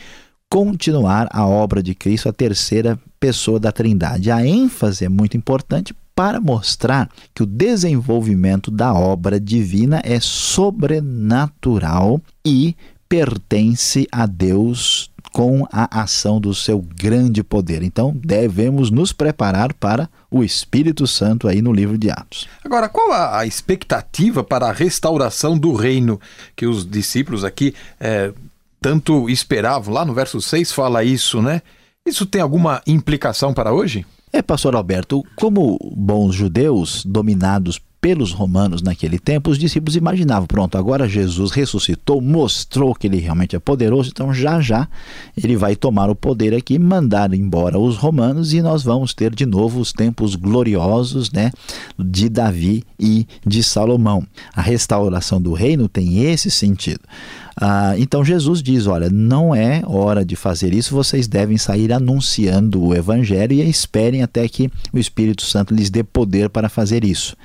continuar 0.54 1.26
a 1.32 1.44
obra 1.44 1.82
de 1.82 1.96
Cristo, 1.96 2.28
a 2.28 2.32
terceira 2.32 2.96
pessoa 3.18 3.58
da 3.58 3.72
Trindade. 3.72 4.30
A 4.30 4.46
ênfase 4.46 5.04
é 5.04 5.08
muito 5.08 5.36
importante 5.36 5.92
para 6.14 6.40
mostrar 6.40 7.10
que 7.34 7.42
o 7.42 7.46
desenvolvimento 7.46 8.70
da 8.70 8.94
obra 8.94 9.40
divina 9.40 10.00
é 10.04 10.20
sobrenatural 10.20 12.20
e 12.46 12.76
pertence 13.08 14.06
a 14.12 14.26
Deus 14.26 15.10
com 15.32 15.66
a 15.72 16.02
ação 16.02 16.40
do 16.40 16.54
seu 16.54 16.80
grande 16.80 17.42
poder. 17.42 17.82
Então, 17.82 18.14
devemos 18.14 18.92
nos 18.92 19.12
preparar 19.12 19.74
para 19.74 20.08
o 20.30 20.44
Espírito 20.44 21.04
Santo 21.04 21.48
aí 21.48 21.60
no 21.60 21.72
livro 21.72 21.98
de 21.98 22.12
Atos. 22.12 22.46
Agora, 22.64 22.88
qual 22.88 23.12
a 23.12 23.44
expectativa 23.44 24.44
para 24.44 24.68
a 24.68 24.72
restauração 24.72 25.58
do 25.58 25.72
reino 25.72 26.20
que 26.54 26.64
os 26.64 26.88
discípulos 26.88 27.42
aqui 27.42 27.74
é, 27.98 28.32
tanto 28.84 29.30
esperavam. 29.30 29.94
Lá 29.94 30.04
no 30.04 30.12
verso 30.12 30.42
6 30.42 30.70
fala 30.70 31.02
isso, 31.02 31.40
né? 31.40 31.62
Isso 32.04 32.26
tem 32.26 32.42
alguma 32.42 32.82
implicação 32.86 33.54
para 33.54 33.72
hoje? 33.72 34.04
É, 34.30 34.42
pastor 34.42 34.76
Alberto, 34.76 35.24
como 35.36 35.78
bons 35.96 36.34
judeus 36.34 37.02
dominados 37.02 37.80
pelos 38.04 38.32
romanos 38.32 38.82
naquele 38.82 39.18
tempo, 39.18 39.48
os 39.48 39.56
discípulos 39.56 39.96
imaginavam: 39.96 40.46
pronto, 40.46 40.76
agora 40.76 41.08
Jesus 41.08 41.50
ressuscitou, 41.50 42.20
mostrou 42.20 42.94
que 42.94 43.06
ele 43.06 43.16
realmente 43.16 43.56
é 43.56 43.58
poderoso, 43.58 44.10
então 44.12 44.34
já 44.34 44.60
já 44.60 44.86
ele 45.34 45.56
vai 45.56 45.74
tomar 45.74 46.10
o 46.10 46.14
poder 46.14 46.52
aqui, 46.52 46.78
mandar 46.78 47.32
embora 47.32 47.78
os 47.78 47.96
romanos 47.96 48.52
e 48.52 48.60
nós 48.60 48.82
vamos 48.82 49.14
ter 49.14 49.34
de 49.34 49.46
novo 49.46 49.80
os 49.80 49.94
tempos 49.94 50.34
gloriosos 50.34 51.32
né, 51.32 51.50
de 51.98 52.28
Davi 52.28 52.84
e 53.00 53.26
de 53.46 53.62
Salomão. 53.62 54.26
A 54.54 54.60
restauração 54.60 55.40
do 55.40 55.54
reino 55.54 55.88
tem 55.88 56.24
esse 56.24 56.50
sentido. 56.50 57.00
Ah, 57.60 57.94
então 57.98 58.24
Jesus 58.24 58.62
diz: 58.62 58.86
olha, 58.86 59.08
não 59.10 59.54
é 59.54 59.82
hora 59.86 60.24
de 60.24 60.36
fazer 60.36 60.74
isso, 60.74 60.94
vocês 60.94 61.28
devem 61.28 61.56
sair 61.56 61.92
anunciando 61.92 62.82
o 62.82 62.94
Evangelho 62.94 63.52
e 63.52 63.68
esperem 63.68 64.22
até 64.22 64.48
que 64.48 64.70
o 64.92 64.98
Espírito 64.98 65.42
Santo 65.42 65.74
lhes 65.74 65.90
dê 65.90 66.02
poder 66.02 66.48
para 66.48 66.68
fazer 66.68 67.04
isso. 67.04 67.36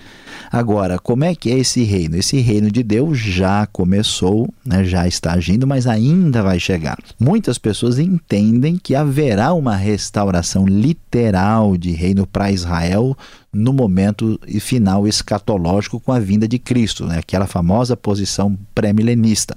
Agora, 0.52 0.98
como 0.98 1.24
é 1.24 1.36
que 1.36 1.52
é 1.52 1.60
esse 1.60 1.84
reino? 1.84 2.15
Esse 2.15 2.39
reino 2.39 2.72
de 2.72 2.82
Deus 2.82 3.19
já 3.19 3.67
começou, 3.67 4.52
né, 4.65 4.84
já 4.84 5.08
está 5.08 5.34
agindo, 5.34 5.67
mas 5.67 5.86
ainda 5.86 6.41
vai 6.41 6.60
chegar. 6.60 6.98
Muitas 7.19 7.58
pessoas 7.58 8.00
entendem 8.00 8.78
que 8.82 8.95
haverá 8.95 9.54
uma 9.54 9.76
restauração 9.76 10.65
literal 10.65 11.78
de 11.78 11.91
reino 11.91 12.26
para 12.26 12.52
Israel 12.52 13.15
no 13.51 13.73
momento 13.73 14.39
final 14.59 15.07
escatológico 15.07 15.99
com 15.99 16.12
a 16.12 16.19
vinda 16.19 16.47
de 16.47 16.59
Cristo, 16.59 17.05
né? 17.05 17.19
aquela 17.19 17.47
famosa 17.47 17.97
posição 17.97 18.57
pré-milenista. 18.75 19.55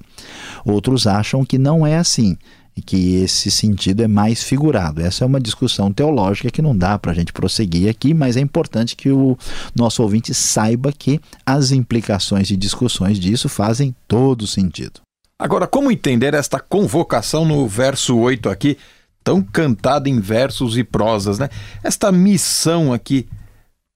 Outros 0.65 1.07
acham 1.07 1.45
que 1.45 1.59
não 1.59 1.87
é 1.87 1.97
assim 1.97 2.37
e 2.75 2.81
que 2.81 3.17
esse 3.17 3.51
sentido 3.51 4.03
é 4.03 4.09
mais 4.09 4.43
figurado. 4.43 5.03
Essa 5.03 5.25
é 5.25 5.27
uma 5.27 5.41
discussão 5.41 5.93
teológica 5.93 6.51
que 6.51 6.63
não 6.63 6.77
dá 6.77 6.99
para 6.99 7.13
a 7.13 7.15
gente 7.15 7.33
prosseguir 7.33 7.89
aqui, 7.89 8.15
mas 8.15 8.37
é 8.37 8.41
importante 8.41 8.97
que 8.97 9.11
o 9.11 9.37
nosso 9.77 10.03
ouvinte 10.03 10.33
saiba 10.33 10.91
que 10.91 11.21
as 11.45 11.71
implicações 11.71 12.51
e 12.51 12.57
discussões 12.57 13.19
disso 13.19 13.49
fazem 13.49 13.95
todo 14.09 14.47
sentido. 14.47 15.01
Agora, 15.39 15.67
como 15.67 15.91
entender 15.91 16.35
esta 16.35 16.59
convocação 16.59 17.45
no 17.45 17.67
verso 17.67 18.17
8 18.17 18.49
aqui, 18.49 18.79
tão 19.23 19.43
cantada 19.43 20.09
em 20.09 20.21
versos 20.21 20.79
e 20.79 20.85
prosas, 20.85 21.39
né? 21.39 21.49
Esta 21.83 22.11
missão 22.11 22.93
aqui 22.93 23.29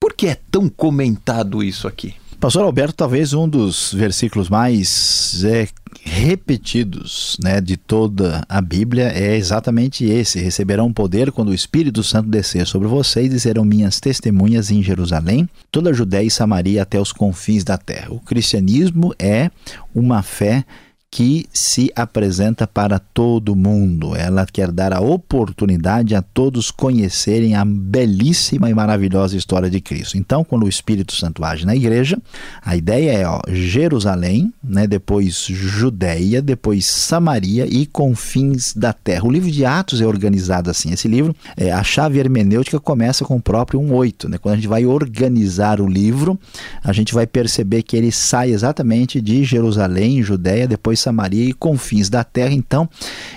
por 0.06 0.14
que 0.14 0.28
é 0.28 0.36
tão 0.52 0.68
comentado 0.68 1.64
isso 1.64 1.88
aqui? 1.88 2.14
Pastor 2.38 2.62
Alberto, 2.62 2.94
talvez 2.94 3.32
um 3.32 3.48
dos 3.48 3.92
versículos 3.92 4.48
mais 4.48 5.42
é, 5.42 5.66
repetidos 6.00 7.36
né, 7.42 7.60
de 7.60 7.76
toda 7.76 8.44
a 8.48 8.60
Bíblia 8.60 9.08
é 9.08 9.36
exatamente 9.36 10.04
esse: 10.04 10.38
receberão 10.38 10.92
poder 10.92 11.32
quando 11.32 11.48
o 11.48 11.54
Espírito 11.54 12.04
Santo 12.04 12.28
descer 12.28 12.68
sobre 12.68 12.86
vocês 12.86 13.32
e 13.32 13.40
serão 13.40 13.64
minhas 13.64 13.98
testemunhas 13.98 14.70
em 14.70 14.80
Jerusalém, 14.80 15.48
toda 15.72 15.90
a 15.90 15.92
Judéia 15.92 16.26
e 16.26 16.30
Samaria 16.30 16.82
até 16.82 17.00
os 17.00 17.10
confins 17.10 17.64
da 17.64 17.76
terra. 17.76 18.12
O 18.12 18.20
cristianismo 18.20 19.12
é 19.18 19.50
uma 19.92 20.22
fé 20.22 20.64
que 21.10 21.46
se 21.52 21.90
apresenta 21.94 22.66
para 22.66 22.98
todo 22.98 23.56
mundo. 23.56 24.14
Ela 24.14 24.44
quer 24.44 24.70
dar 24.70 24.92
a 24.92 25.00
oportunidade 25.00 26.14
a 26.14 26.20
todos 26.20 26.70
conhecerem 26.70 27.54
a 27.54 27.64
belíssima 27.64 28.68
e 28.68 28.74
maravilhosa 28.74 29.36
história 29.36 29.70
de 29.70 29.80
Cristo. 29.80 30.18
Então, 30.18 30.44
quando 30.44 30.64
o 30.64 30.68
Espírito 30.68 31.14
Santo 31.14 31.44
age 31.44 31.64
na 31.64 31.74
igreja, 31.74 32.18
a 32.62 32.76
ideia 32.76 33.12
é 33.12 33.26
ó, 33.26 33.40
Jerusalém, 33.48 34.52
né, 34.62 34.86
depois 34.86 35.46
Judéia, 35.46 36.42
depois 36.42 36.84
Samaria 36.86 37.66
e 37.66 37.86
confins 37.86 38.74
da 38.74 38.92
terra. 38.92 39.24
O 39.24 39.30
livro 39.30 39.50
de 39.50 39.64
Atos 39.64 40.00
é 40.00 40.06
organizado 40.06 40.70
assim. 40.70 40.92
Esse 40.92 41.08
livro, 41.08 41.34
é, 41.56 41.72
a 41.72 41.82
chave 41.82 42.18
hermenêutica 42.18 42.78
começa 42.78 43.24
com 43.24 43.36
o 43.36 43.42
próprio 43.42 43.80
1.8. 43.80 44.28
Né? 44.28 44.38
Quando 44.38 44.54
a 44.54 44.56
gente 44.56 44.68
vai 44.68 44.84
organizar 44.84 45.80
o 45.80 45.86
livro, 45.86 46.38
a 46.82 46.92
gente 46.92 47.14
vai 47.14 47.26
perceber 47.26 47.82
que 47.82 47.96
ele 47.96 48.12
sai 48.12 48.50
exatamente 48.50 49.20
de 49.20 49.44
Jerusalém, 49.44 50.22
Judéia, 50.22 50.68
depois 50.68 50.95
Samaria 50.96 51.44
e 51.44 51.52
confins 51.52 52.08
da 52.08 52.24
terra. 52.24 52.52
Então, 52.52 52.88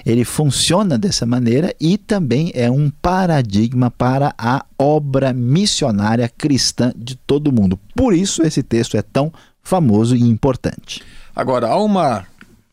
ele 0.05 0.23
funciona 0.23 0.97
dessa 0.97 1.25
maneira 1.25 1.73
e 1.79 1.97
também 1.97 2.51
é 2.55 2.69
um 2.69 2.89
paradigma 2.89 3.91
para 3.91 4.33
a 4.37 4.65
obra 4.77 5.33
missionária 5.33 6.29
cristã 6.29 6.93
de 6.95 7.15
todo 7.15 7.51
mundo. 7.51 7.79
Por 7.95 8.13
isso, 8.13 8.41
esse 8.41 8.63
texto 8.63 8.97
é 8.97 9.01
tão 9.01 9.31
famoso 9.61 10.15
e 10.15 10.21
importante. 10.21 11.03
Agora, 11.35 11.67
há 11.67 11.81
uma 11.81 12.25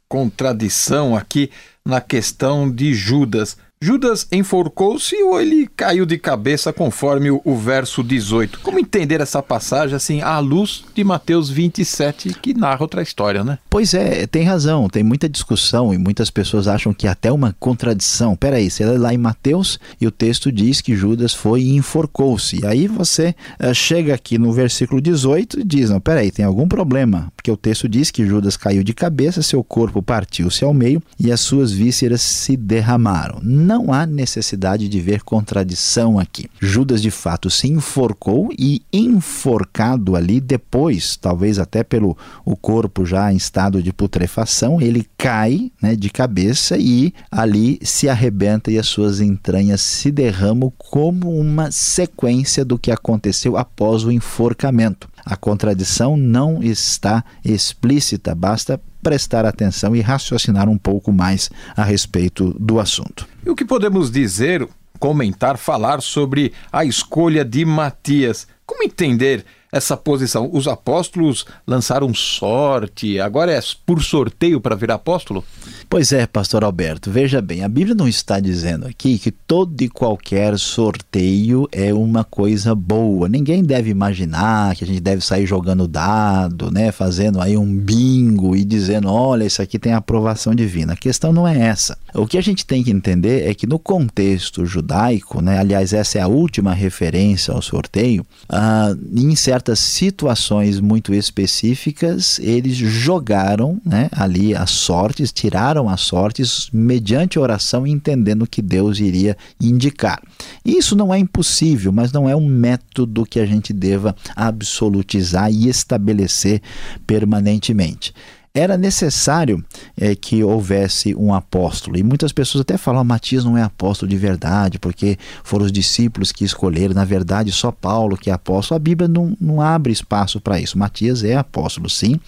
contradição 0.09 1.17
aqui 1.17 1.51
na 1.85 2.01
questão 2.01 2.71
de 2.71 2.95
Judas. 2.95 3.57
Judas 3.79 4.27
enforcou-se 4.33 5.15
ou 5.23 5.39
ele 5.39 5.69
caiu 5.77 6.07
de 6.07 6.17
cabeça 6.17 6.73
conforme 6.73 7.31
o, 7.31 7.43
o, 7.45 7.55
verso 7.55 8.03
18? 8.03 8.61
Como 8.61 8.79
entender 8.79 9.21
essa 9.21 9.43
passagem 9.43 9.95
assim 9.95 10.23
à 10.23 10.39
luz 10.39 10.83
de 10.95 11.05
Mateus 11.05 11.51
27 11.51 12.31
que 12.41 12.55
narra 12.55 12.81
outra 12.81 13.03
história, 13.03 13.45
né? 13.45 13.59
Pois 13.69 13.93
é, 13.93 14.27
tem 14.27 14.45
razão, 14.45 14.89
tem 14.89 15.03
muita 15.03 15.29
discussão 15.29 15.93
e 15.93 15.99
muitas 15.99 16.31
pessoas 16.31 16.67
acham 16.67 16.95
que 16.95 17.07
até 17.07 17.31
uma 17.31 17.55
contradição. 17.61 18.35
Peraí, 18.35 18.71
você 18.71 18.83
lê 18.83 18.97
lá 18.97 19.13
em 19.13 19.19
Mateus 19.19 19.79
e 20.01 20.07
o 20.07 20.11
texto 20.11 20.51
diz 20.51 20.81
que 20.81 20.97
Judas 20.97 21.35
foi 21.35 21.61
e 21.61 21.77
enforcou-se. 21.77 22.65
Aí 22.65 22.89
você 22.89 23.35
uh, 23.61 23.75
chega 23.75 24.15
aqui 24.15 24.39
no 24.39 24.55
versículo 24.55 25.03
18 25.03 25.61
e 25.61 25.65
diz, 25.65 25.91
não, 25.91 26.01
peraí, 26.01 26.31
tem 26.31 26.47
algum 26.47 26.67
problema, 26.67 27.31
porque 27.37 27.51
o 27.51 27.57
texto 27.59 27.87
diz 27.87 28.11
que 28.11 28.27
Judas 28.27 28.57
caiu 28.57 28.83
de 28.83 28.95
cabeça, 28.95 29.43
seu 29.43 29.63
corpo 29.63 30.03
partiu-se 30.03 30.65
ao 30.65 30.73
meio 30.73 31.03
e 31.21 31.31
as 31.31 31.41
suas 31.41 31.73
vísceras 31.73 32.23
se 32.23 32.57
derramaram 32.57 33.39
não 33.67 33.93
há 33.93 34.07
necessidade 34.07 34.89
de 34.89 35.01
ver 35.01 35.23
contradição 35.23 36.19
aqui. 36.19 36.49
Judas 36.61 37.03
de 37.03 37.11
fato 37.11 37.51
se 37.51 37.67
enforcou 37.67 38.51
e 38.57 38.83
enforcado 38.93 40.15
ali 40.15 40.41
depois, 40.41 41.17
talvez 41.17 41.59
até 41.59 41.83
pelo 41.83 42.17
o 42.45 42.57
corpo 42.57 43.05
já 43.05 43.33
em 43.33 43.37
estado 43.37 43.83
de 43.83 43.93
putrefação, 43.93 44.81
ele 44.81 45.07
cai 45.19 45.73
né, 45.83 45.97
de 45.97 46.09
cabeça 46.09 46.79
e 46.79 47.13
ali 47.31 47.81
se 47.83 48.09
arrebenta 48.09 48.71
e 48.71 48.79
as 48.79 48.87
suas 48.87 49.21
entranhas 49.21 49.81
se 49.81 50.13
derramam 50.13 50.73
como 50.79 51.37
uma 51.37 51.71
sequência 51.73 52.65
do 52.65 52.79
que 52.79 52.93
aconteceu 52.93 53.57
após 53.57 54.05
o 54.05 54.13
enforcamento. 54.13 55.09
A 55.27 55.37
contradição 55.37 56.17
não 56.17 56.63
está 56.63 57.25
explícita, 57.45 58.33
basta 58.33 58.81
prestar 59.03 59.45
atenção 59.45 59.97
e 59.97 60.01
raciocinar 60.01 60.69
um 60.69 60.79
pouco 60.79 61.13
mais 61.13 61.51
a 61.77 61.83
respeito 61.83 62.55
do 62.61 62.79
assunto. 62.79 63.27
E 63.45 63.51
o 63.51 63.57
que 63.57 63.65
podemos 63.65 64.09
dizer, 64.09 64.69
comentar, 65.01 65.59
falar 65.59 66.01
sobre 66.01 66.53
a 66.71 66.85
escolha 66.85 67.45
de 67.45 67.65
Matias? 67.65 68.47
Como 68.65 68.85
entender 68.85 69.45
essa 69.77 69.97
posição? 69.97 70.51
Os 70.53 70.67
apóstolos 70.67 71.45
lançaram 71.67 72.13
sorte, 72.15 73.21
agora 73.21 73.53
é 73.53 73.61
por 73.85 74.03
sorteio 74.03 74.61
para 74.61 74.75
virar 74.75 74.95
apóstolo? 74.95 75.45
Pois 75.89 76.13
é, 76.13 76.27
pastor 76.27 76.65
Alberto, 76.65 77.11
veja 77.11 77.41
bem, 77.41 77.63
a 77.63 77.69
Bíblia 77.69 77.95
não 77.95 78.09
está 78.09 78.41
dizendo 78.41 78.87
aqui 78.87 79.19
que 79.19 79.31
todo 79.31 79.81
e 79.81 79.89
qualquer 79.89 80.59
sorteio 80.59 81.69
é 81.71 81.95
uma 81.95 82.25
coisa 82.25 82.75
boa. 82.75 83.29
Ninguém 83.29 83.63
deve 83.63 83.91
imaginar 83.91 84.75
que 84.75 84.85
a 84.85 84.87
gente 84.87 85.01
deve 85.01 85.25
sair 85.25 85.47
jogando 85.47 85.87
dado, 85.87 86.71
né, 86.71 86.91
fazendo 86.91 87.41
aí 87.41 87.57
um 87.57 87.77
bingo 87.77 88.57
e 88.57 88.65
dizendo, 88.65 89.09
olha, 89.09 89.45
isso 89.45 89.63
aqui 89.63 89.79
tem 89.79 89.93
aprovação 89.93 90.55
divina. 90.55 90.95
A 90.95 90.97
questão 90.97 91.33
não 91.33 91.47
é 91.47 91.59
essa. 91.59 91.97
O 92.15 92.27
que 92.27 92.39
a 92.39 92.43
gente 92.43 92.67
tem 92.67 92.83
que 92.83 92.91
entender 92.91 93.49
é 93.49 93.55
que 93.55 93.67
no 93.67 93.79
contexto 93.79 94.65
judaico, 94.67 95.41
né, 95.41 95.59
aliás, 95.59 95.93
essa 95.93 96.19
é 96.19 96.21
a 96.23 96.29
última 96.29 96.73
referência 96.73 97.53
ao 97.53 97.63
sorteio, 97.63 98.27
ah, 98.49 98.95
em 99.15 99.37
certas 99.67 99.81
situações 99.81 100.79
muito 100.79 101.13
específicas, 101.13 102.39
eles 102.39 102.77
jogaram 102.77 103.81
né, 103.85 104.09
ali 104.13 104.55
as 104.55 104.71
sortes, 104.71 105.33
tiraram 105.33 105.89
as 105.89 106.03
sortes 106.03 106.69
mediante 106.73 107.39
oração, 107.39 107.87
entendendo 107.87 108.47
que 108.47 108.63
Deus 108.63 109.01
iria 109.01 109.37
indicar. 109.61 110.23
Isso 110.65 110.95
não 110.95 111.13
é 111.13 111.19
impossível, 111.19 111.91
mas 111.91 112.13
não 112.13 112.29
é 112.29 112.37
um 112.37 112.47
método 112.47 113.27
que 113.27 113.41
a 113.41 113.47
gente 113.47 113.73
deva 113.73 114.15
absolutizar 114.37 115.51
e 115.51 115.69
estabelecer 115.69 116.63
permanentemente 117.07 118.15
era 118.57 118.79
necessário 118.79 119.63
é, 119.99 120.15
que 120.15 120.43
houvesse 120.43 121.15
um 121.15 121.35
apóstolo. 121.35 121.99
E 121.99 122.03
muitas 122.03 122.33
pessoas 122.33 122.63
até 122.63 122.79
falam: 122.79 123.03
ah, 123.03 123.05
Matias 123.05 123.45
não 123.45 123.57
é 123.57 123.63
apóstolo 123.63 124.09
de 124.09 124.17
verdade, 124.17 124.79
porque 124.79 125.19
foram 125.45 125.67
os 125.67 125.73
discípulos 125.73 126.33
que 126.33 126.43
escolheram. 126.43 126.95
Na 126.95 127.05
verdade, 127.05 127.53
só 127.53 127.71
Paulo 127.71 128.17
que 128.17 128.31
é 128.31 128.33
apóstolo. 128.33 128.77
A 128.77 128.79
Bíblia 128.79 129.07
não, 129.07 129.37
não 129.39 129.61
abre 129.61 129.93
espaço 129.93 130.41
para 130.41 130.59
isso. 130.59 130.79
Matias 130.79 131.23
é 131.23 131.37
apóstolo, 131.37 131.91
sim. 131.91 132.19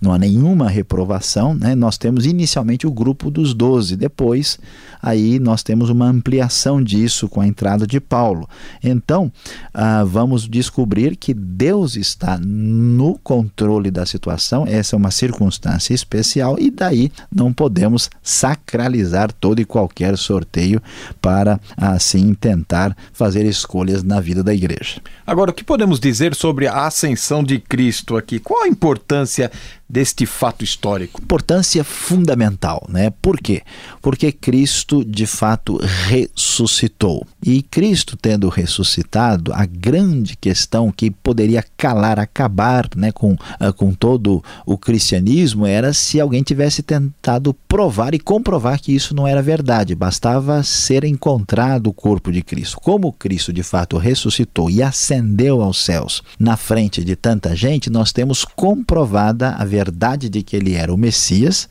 Não 0.00 0.12
há 0.12 0.18
nenhuma 0.18 0.68
reprovação. 0.68 1.54
Né? 1.54 1.76
Nós 1.76 1.96
temos 1.96 2.26
inicialmente 2.26 2.84
o 2.84 2.90
grupo 2.90 3.30
dos 3.30 3.54
doze. 3.54 3.94
Depois, 3.94 4.58
aí 5.00 5.38
nós 5.38 5.62
temos 5.62 5.90
uma 5.90 6.06
ampliação 6.06 6.82
disso 6.82 7.28
com 7.28 7.40
a 7.40 7.46
entrada 7.46 7.86
de 7.86 8.00
Paulo. 8.00 8.48
Então, 8.82 9.30
ah, 9.72 10.02
vamos 10.02 10.48
descobrir 10.48 11.14
que 11.14 11.32
Deus 11.32 11.94
está 11.94 12.36
no 12.36 13.16
controle 13.18 13.92
da 13.92 14.04
situação. 14.04 14.66
Essa 14.66 14.96
é 14.96 14.98
uma 14.98 15.12
circunstância 15.12 15.67
circunstância 15.68 15.94
especial 15.94 16.56
e 16.58 16.70
daí 16.70 17.10
não 17.32 17.52
podemos 17.52 18.10
sacralizar 18.22 19.32
todo 19.32 19.60
e 19.60 19.64
qualquer 19.64 20.16
sorteio 20.16 20.80
para 21.20 21.60
assim 21.76 22.32
tentar 22.34 22.96
fazer 23.12 23.44
escolhas 23.44 24.02
na 24.02 24.20
vida 24.20 24.42
da 24.42 24.54
igreja. 24.54 25.00
Agora, 25.26 25.50
o 25.50 25.54
que 25.54 25.64
podemos 25.64 26.00
dizer 26.00 26.34
sobre 26.34 26.66
a 26.66 26.86
ascensão 26.86 27.42
de 27.42 27.58
Cristo 27.58 28.16
aqui? 28.16 28.38
Qual 28.38 28.62
a 28.62 28.68
importância 28.68 29.50
deste 29.88 30.26
fato 30.26 30.64
histórico? 30.64 31.20
Importância 31.20 31.82
fundamental, 31.82 32.86
né? 32.88 33.10
Por 33.22 33.38
quê? 33.38 33.62
Porque 34.00 34.30
Cristo 34.30 35.04
de 35.04 35.26
fato 35.26 35.78
ressuscitou. 35.78 37.26
E 37.42 37.62
Cristo 37.62 38.16
tendo 38.16 38.48
ressuscitado, 38.48 39.52
a 39.54 39.64
grande 39.64 40.36
questão 40.36 40.90
que 40.90 41.10
poderia 41.10 41.64
calar, 41.76 42.18
acabar 42.18 42.88
né, 42.96 43.12
com, 43.12 43.34
uh, 43.34 43.72
com 43.76 43.92
todo 43.92 44.42
o 44.66 44.76
cristianismo 44.76 45.64
era 45.64 45.92
se 45.92 46.20
alguém 46.20 46.42
tivesse 46.42 46.82
tentado 46.82 47.54
provar 47.68 48.12
e 48.12 48.18
comprovar 48.18 48.80
que 48.80 48.92
isso 48.92 49.14
não 49.14 49.26
era 49.26 49.40
verdade. 49.40 49.94
Bastava 49.94 50.62
ser 50.64 51.04
encontrado 51.04 51.86
o 51.88 51.92
corpo 51.92 52.32
de 52.32 52.42
Cristo. 52.42 52.80
Como 52.80 53.12
Cristo 53.12 53.52
de 53.52 53.62
fato 53.62 53.98
ressuscitou 53.98 54.68
e 54.68 54.82
ascendeu 54.82 55.62
aos 55.62 55.84
céus 55.84 56.22
na 56.38 56.56
frente 56.56 57.04
de 57.04 57.14
tanta 57.14 57.54
gente, 57.54 57.88
nós 57.88 58.12
temos 58.12 58.44
comprovada 58.44 59.50
a 59.50 59.64
verdade 59.64 60.28
de 60.28 60.42
que 60.42 60.56
ele 60.56 60.74
era 60.74 60.92
o 60.92 60.96
Messias, 60.98 61.68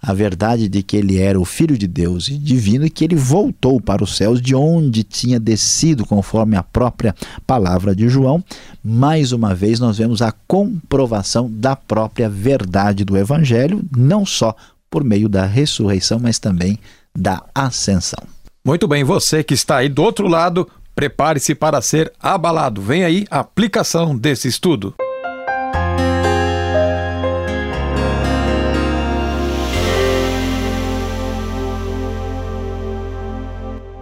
a 0.00 0.12
verdade 0.12 0.68
de 0.68 0.82
que 0.82 0.96
ele 0.96 1.18
era 1.18 1.40
o 1.40 1.44
Filho 1.44 1.76
de 1.76 1.88
Deus 1.88 2.28
e 2.28 2.38
divino 2.38 2.86
e 2.86 2.90
que 2.90 3.04
ele 3.04 3.16
voltou 3.16 3.80
para 3.80 4.04
os 4.04 4.16
céus 4.16 4.40
de 4.40 4.54
onde 4.54 5.07
tinha 5.08 5.40
descido, 5.40 6.04
conforme 6.04 6.56
a 6.56 6.62
própria 6.62 7.14
palavra 7.46 7.94
de 7.94 8.08
João. 8.08 8.42
Mais 8.84 9.32
uma 9.32 9.54
vez, 9.54 9.80
nós 9.80 9.98
vemos 9.98 10.22
a 10.22 10.32
comprovação 10.46 11.50
da 11.50 11.74
própria 11.74 12.28
verdade 12.28 13.04
do 13.04 13.16
Evangelho, 13.16 13.82
não 13.96 14.26
só 14.26 14.54
por 14.90 15.04
meio 15.04 15.28
da 15.28 15.44
ressurreição, 15.44 16.18
mas 16.18 16.38
também 16.38 16.78
da 17.16 17.42
ascensão. 17.54 18.22
Muito 18.64 18.86
bem, 18.86 19.04
você 19.04 19.42
que 19.42 19.54
está 19.54 19.78
aí 19.78 19.88
do 19.88 20.02
outro 20.02 20.28
lado, 20.28 20.68
prepare-se 20.94 21.54
para 21.54 21.80
ser 21.80 22.12
abalado. 22.20 22.82
Vem 22.82 23.04
aí 23.04 23.26
a 23.30 23.40
aplicação 23.40 24.16
desse 24.16 24.48
estudo. 24.48 24.94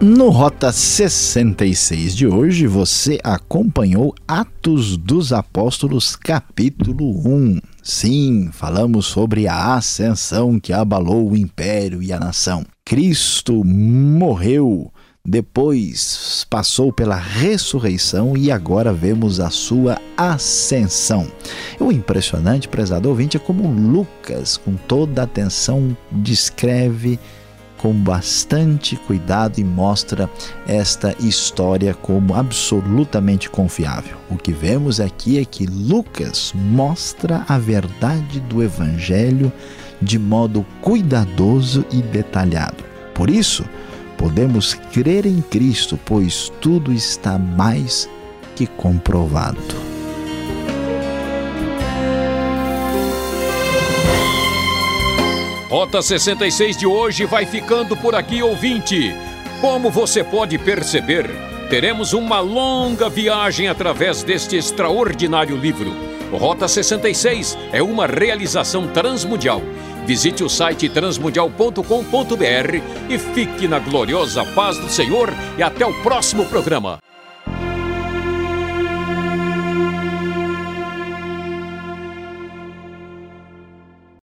No 0.09 0.29
Rota 0.29 0.71
66 0.71 2.15
de 2.15 2.25
hoje, 2.25 2.65
você 2.65 3.19
acompanhou 3.21 4.15
Atos 4.25 4.95
dos 4.95 5.33
Apóstolos, 5.33 6.15
capítulo 6.15 7.27
1. 7.27 7.59
Sim, 7.83 8.49
falamos 8.53 9.05
sobre 9.05 9.49
a 9.49 9.75
ascensão 9.75 10.61
que 10.61 10.71
abalou 10.71 11.29
o 11.29 11.35
império 11.35 12.01
e 12.01 12.13
a 12.13 12.19
nação. 12.21 12.65
Cristo 12.85 13.65
morreu 13.65 14.89
depois 15.29 16.47
passou 16.49 16.93
pela 16.93 17.17
ressurreição 17.17 18.37
e 18.37 18.49
agora 18.49 18.93
vemos 18.93 19.41
a 19.41 19.49
sua 19.49 19.99
ascensão. 20.15 21.29
O 21.77 21.91
impressionante, 21.91 22.69
prezado 22.69 23.09
ouvinte, 23.09 23.35
é 23.35 23.39
como 23.39 23.67
Lucas, 23.67 24.55
com 24.55 24.75
toda 24.75 25.19
a 25.19 25.25
atenção, 25.25 25.97
descreve 26.09 27.19
com 27.77 27.93
bastante 27.93 28.95
cuidado 28.95 29.59
e 29.59 29.63
mostra 29.63 30.29
esta 30.67 31.15
história 31.19 31.93
como 31.93 32.33
absolutamente 32.33 33.49
confiável. 33.49 34.17
O 34.29 34.37
que 34.37 34.51
vemos 34.51 34.99
aqui 34.99 35.39
é 35.39 35.45
que 35.45 35.65
Lucas 35.65 36.53
mostra 36.55 37.45
a 37.47 37.57
verdade 37.57 38.39
do 38.41 38.63
Evangelho 38.63 39.51
de 40.01 40.19
modo 40.19 40.65
cuidadoso 40.81 41.85
e 41.91 42.01
detalhado. 42.01 42.83
Por 43.13 43.29
isso, 43.29 43.65
podemos 44.17 44.73
crer 44.73 45.25
em 45.25 45.41
Cristo, 45.41 45.99
pois 46.05 46.51
tudo 46.61 46.91
está 46.91 47.37
mais 47.37 48.09
que 48.55 48.67
comprovado. 48.67 49.86
Rota 55.69 56.01
66 56.01 56.77
de 56.77 56.87
hoje 56.87 57.25
vai 57.25 57.45
ficando 57.45 57.97
por 57.97 58.15
aqui, 58.15 58.41
ouvinte. 58.41 59.13
Como 59.59 59.91
você 59.91 60.23
pode 60.23 60.57
perceber, 60.57 61.29
teremos 61.69 62.13
uma 62.13 62.39
longa 62.39 63.09
viagem 63.09 63.67
através 63.67 64.23
deste 64.23 64.55
extraordinário 64.55 65.57
livro. 65.57 65.93
Rota 66.31 66.69
66 66.69 67.57
é 67.73 67.83
uma 67.83 68.07
realização 68.07 68.87
transmundial. 68.87 69.61
Visite 70.05 70.41
o 70.41 70.47
site 70.47 70.87
transmundial.com.br 70.87 71.83
e 73.09 73.17
fique 73.17 73.67
na 73.67 73.79
gloriosa 73.79 74.45
paz 74.45 74.77
do 74.77 74.87
Senhor 74.87 75.33
e 75.57 75.63
até 75.63 75.85
o 75.85 75.93
próximo 76.01 76.45
programa. 76.45 76.97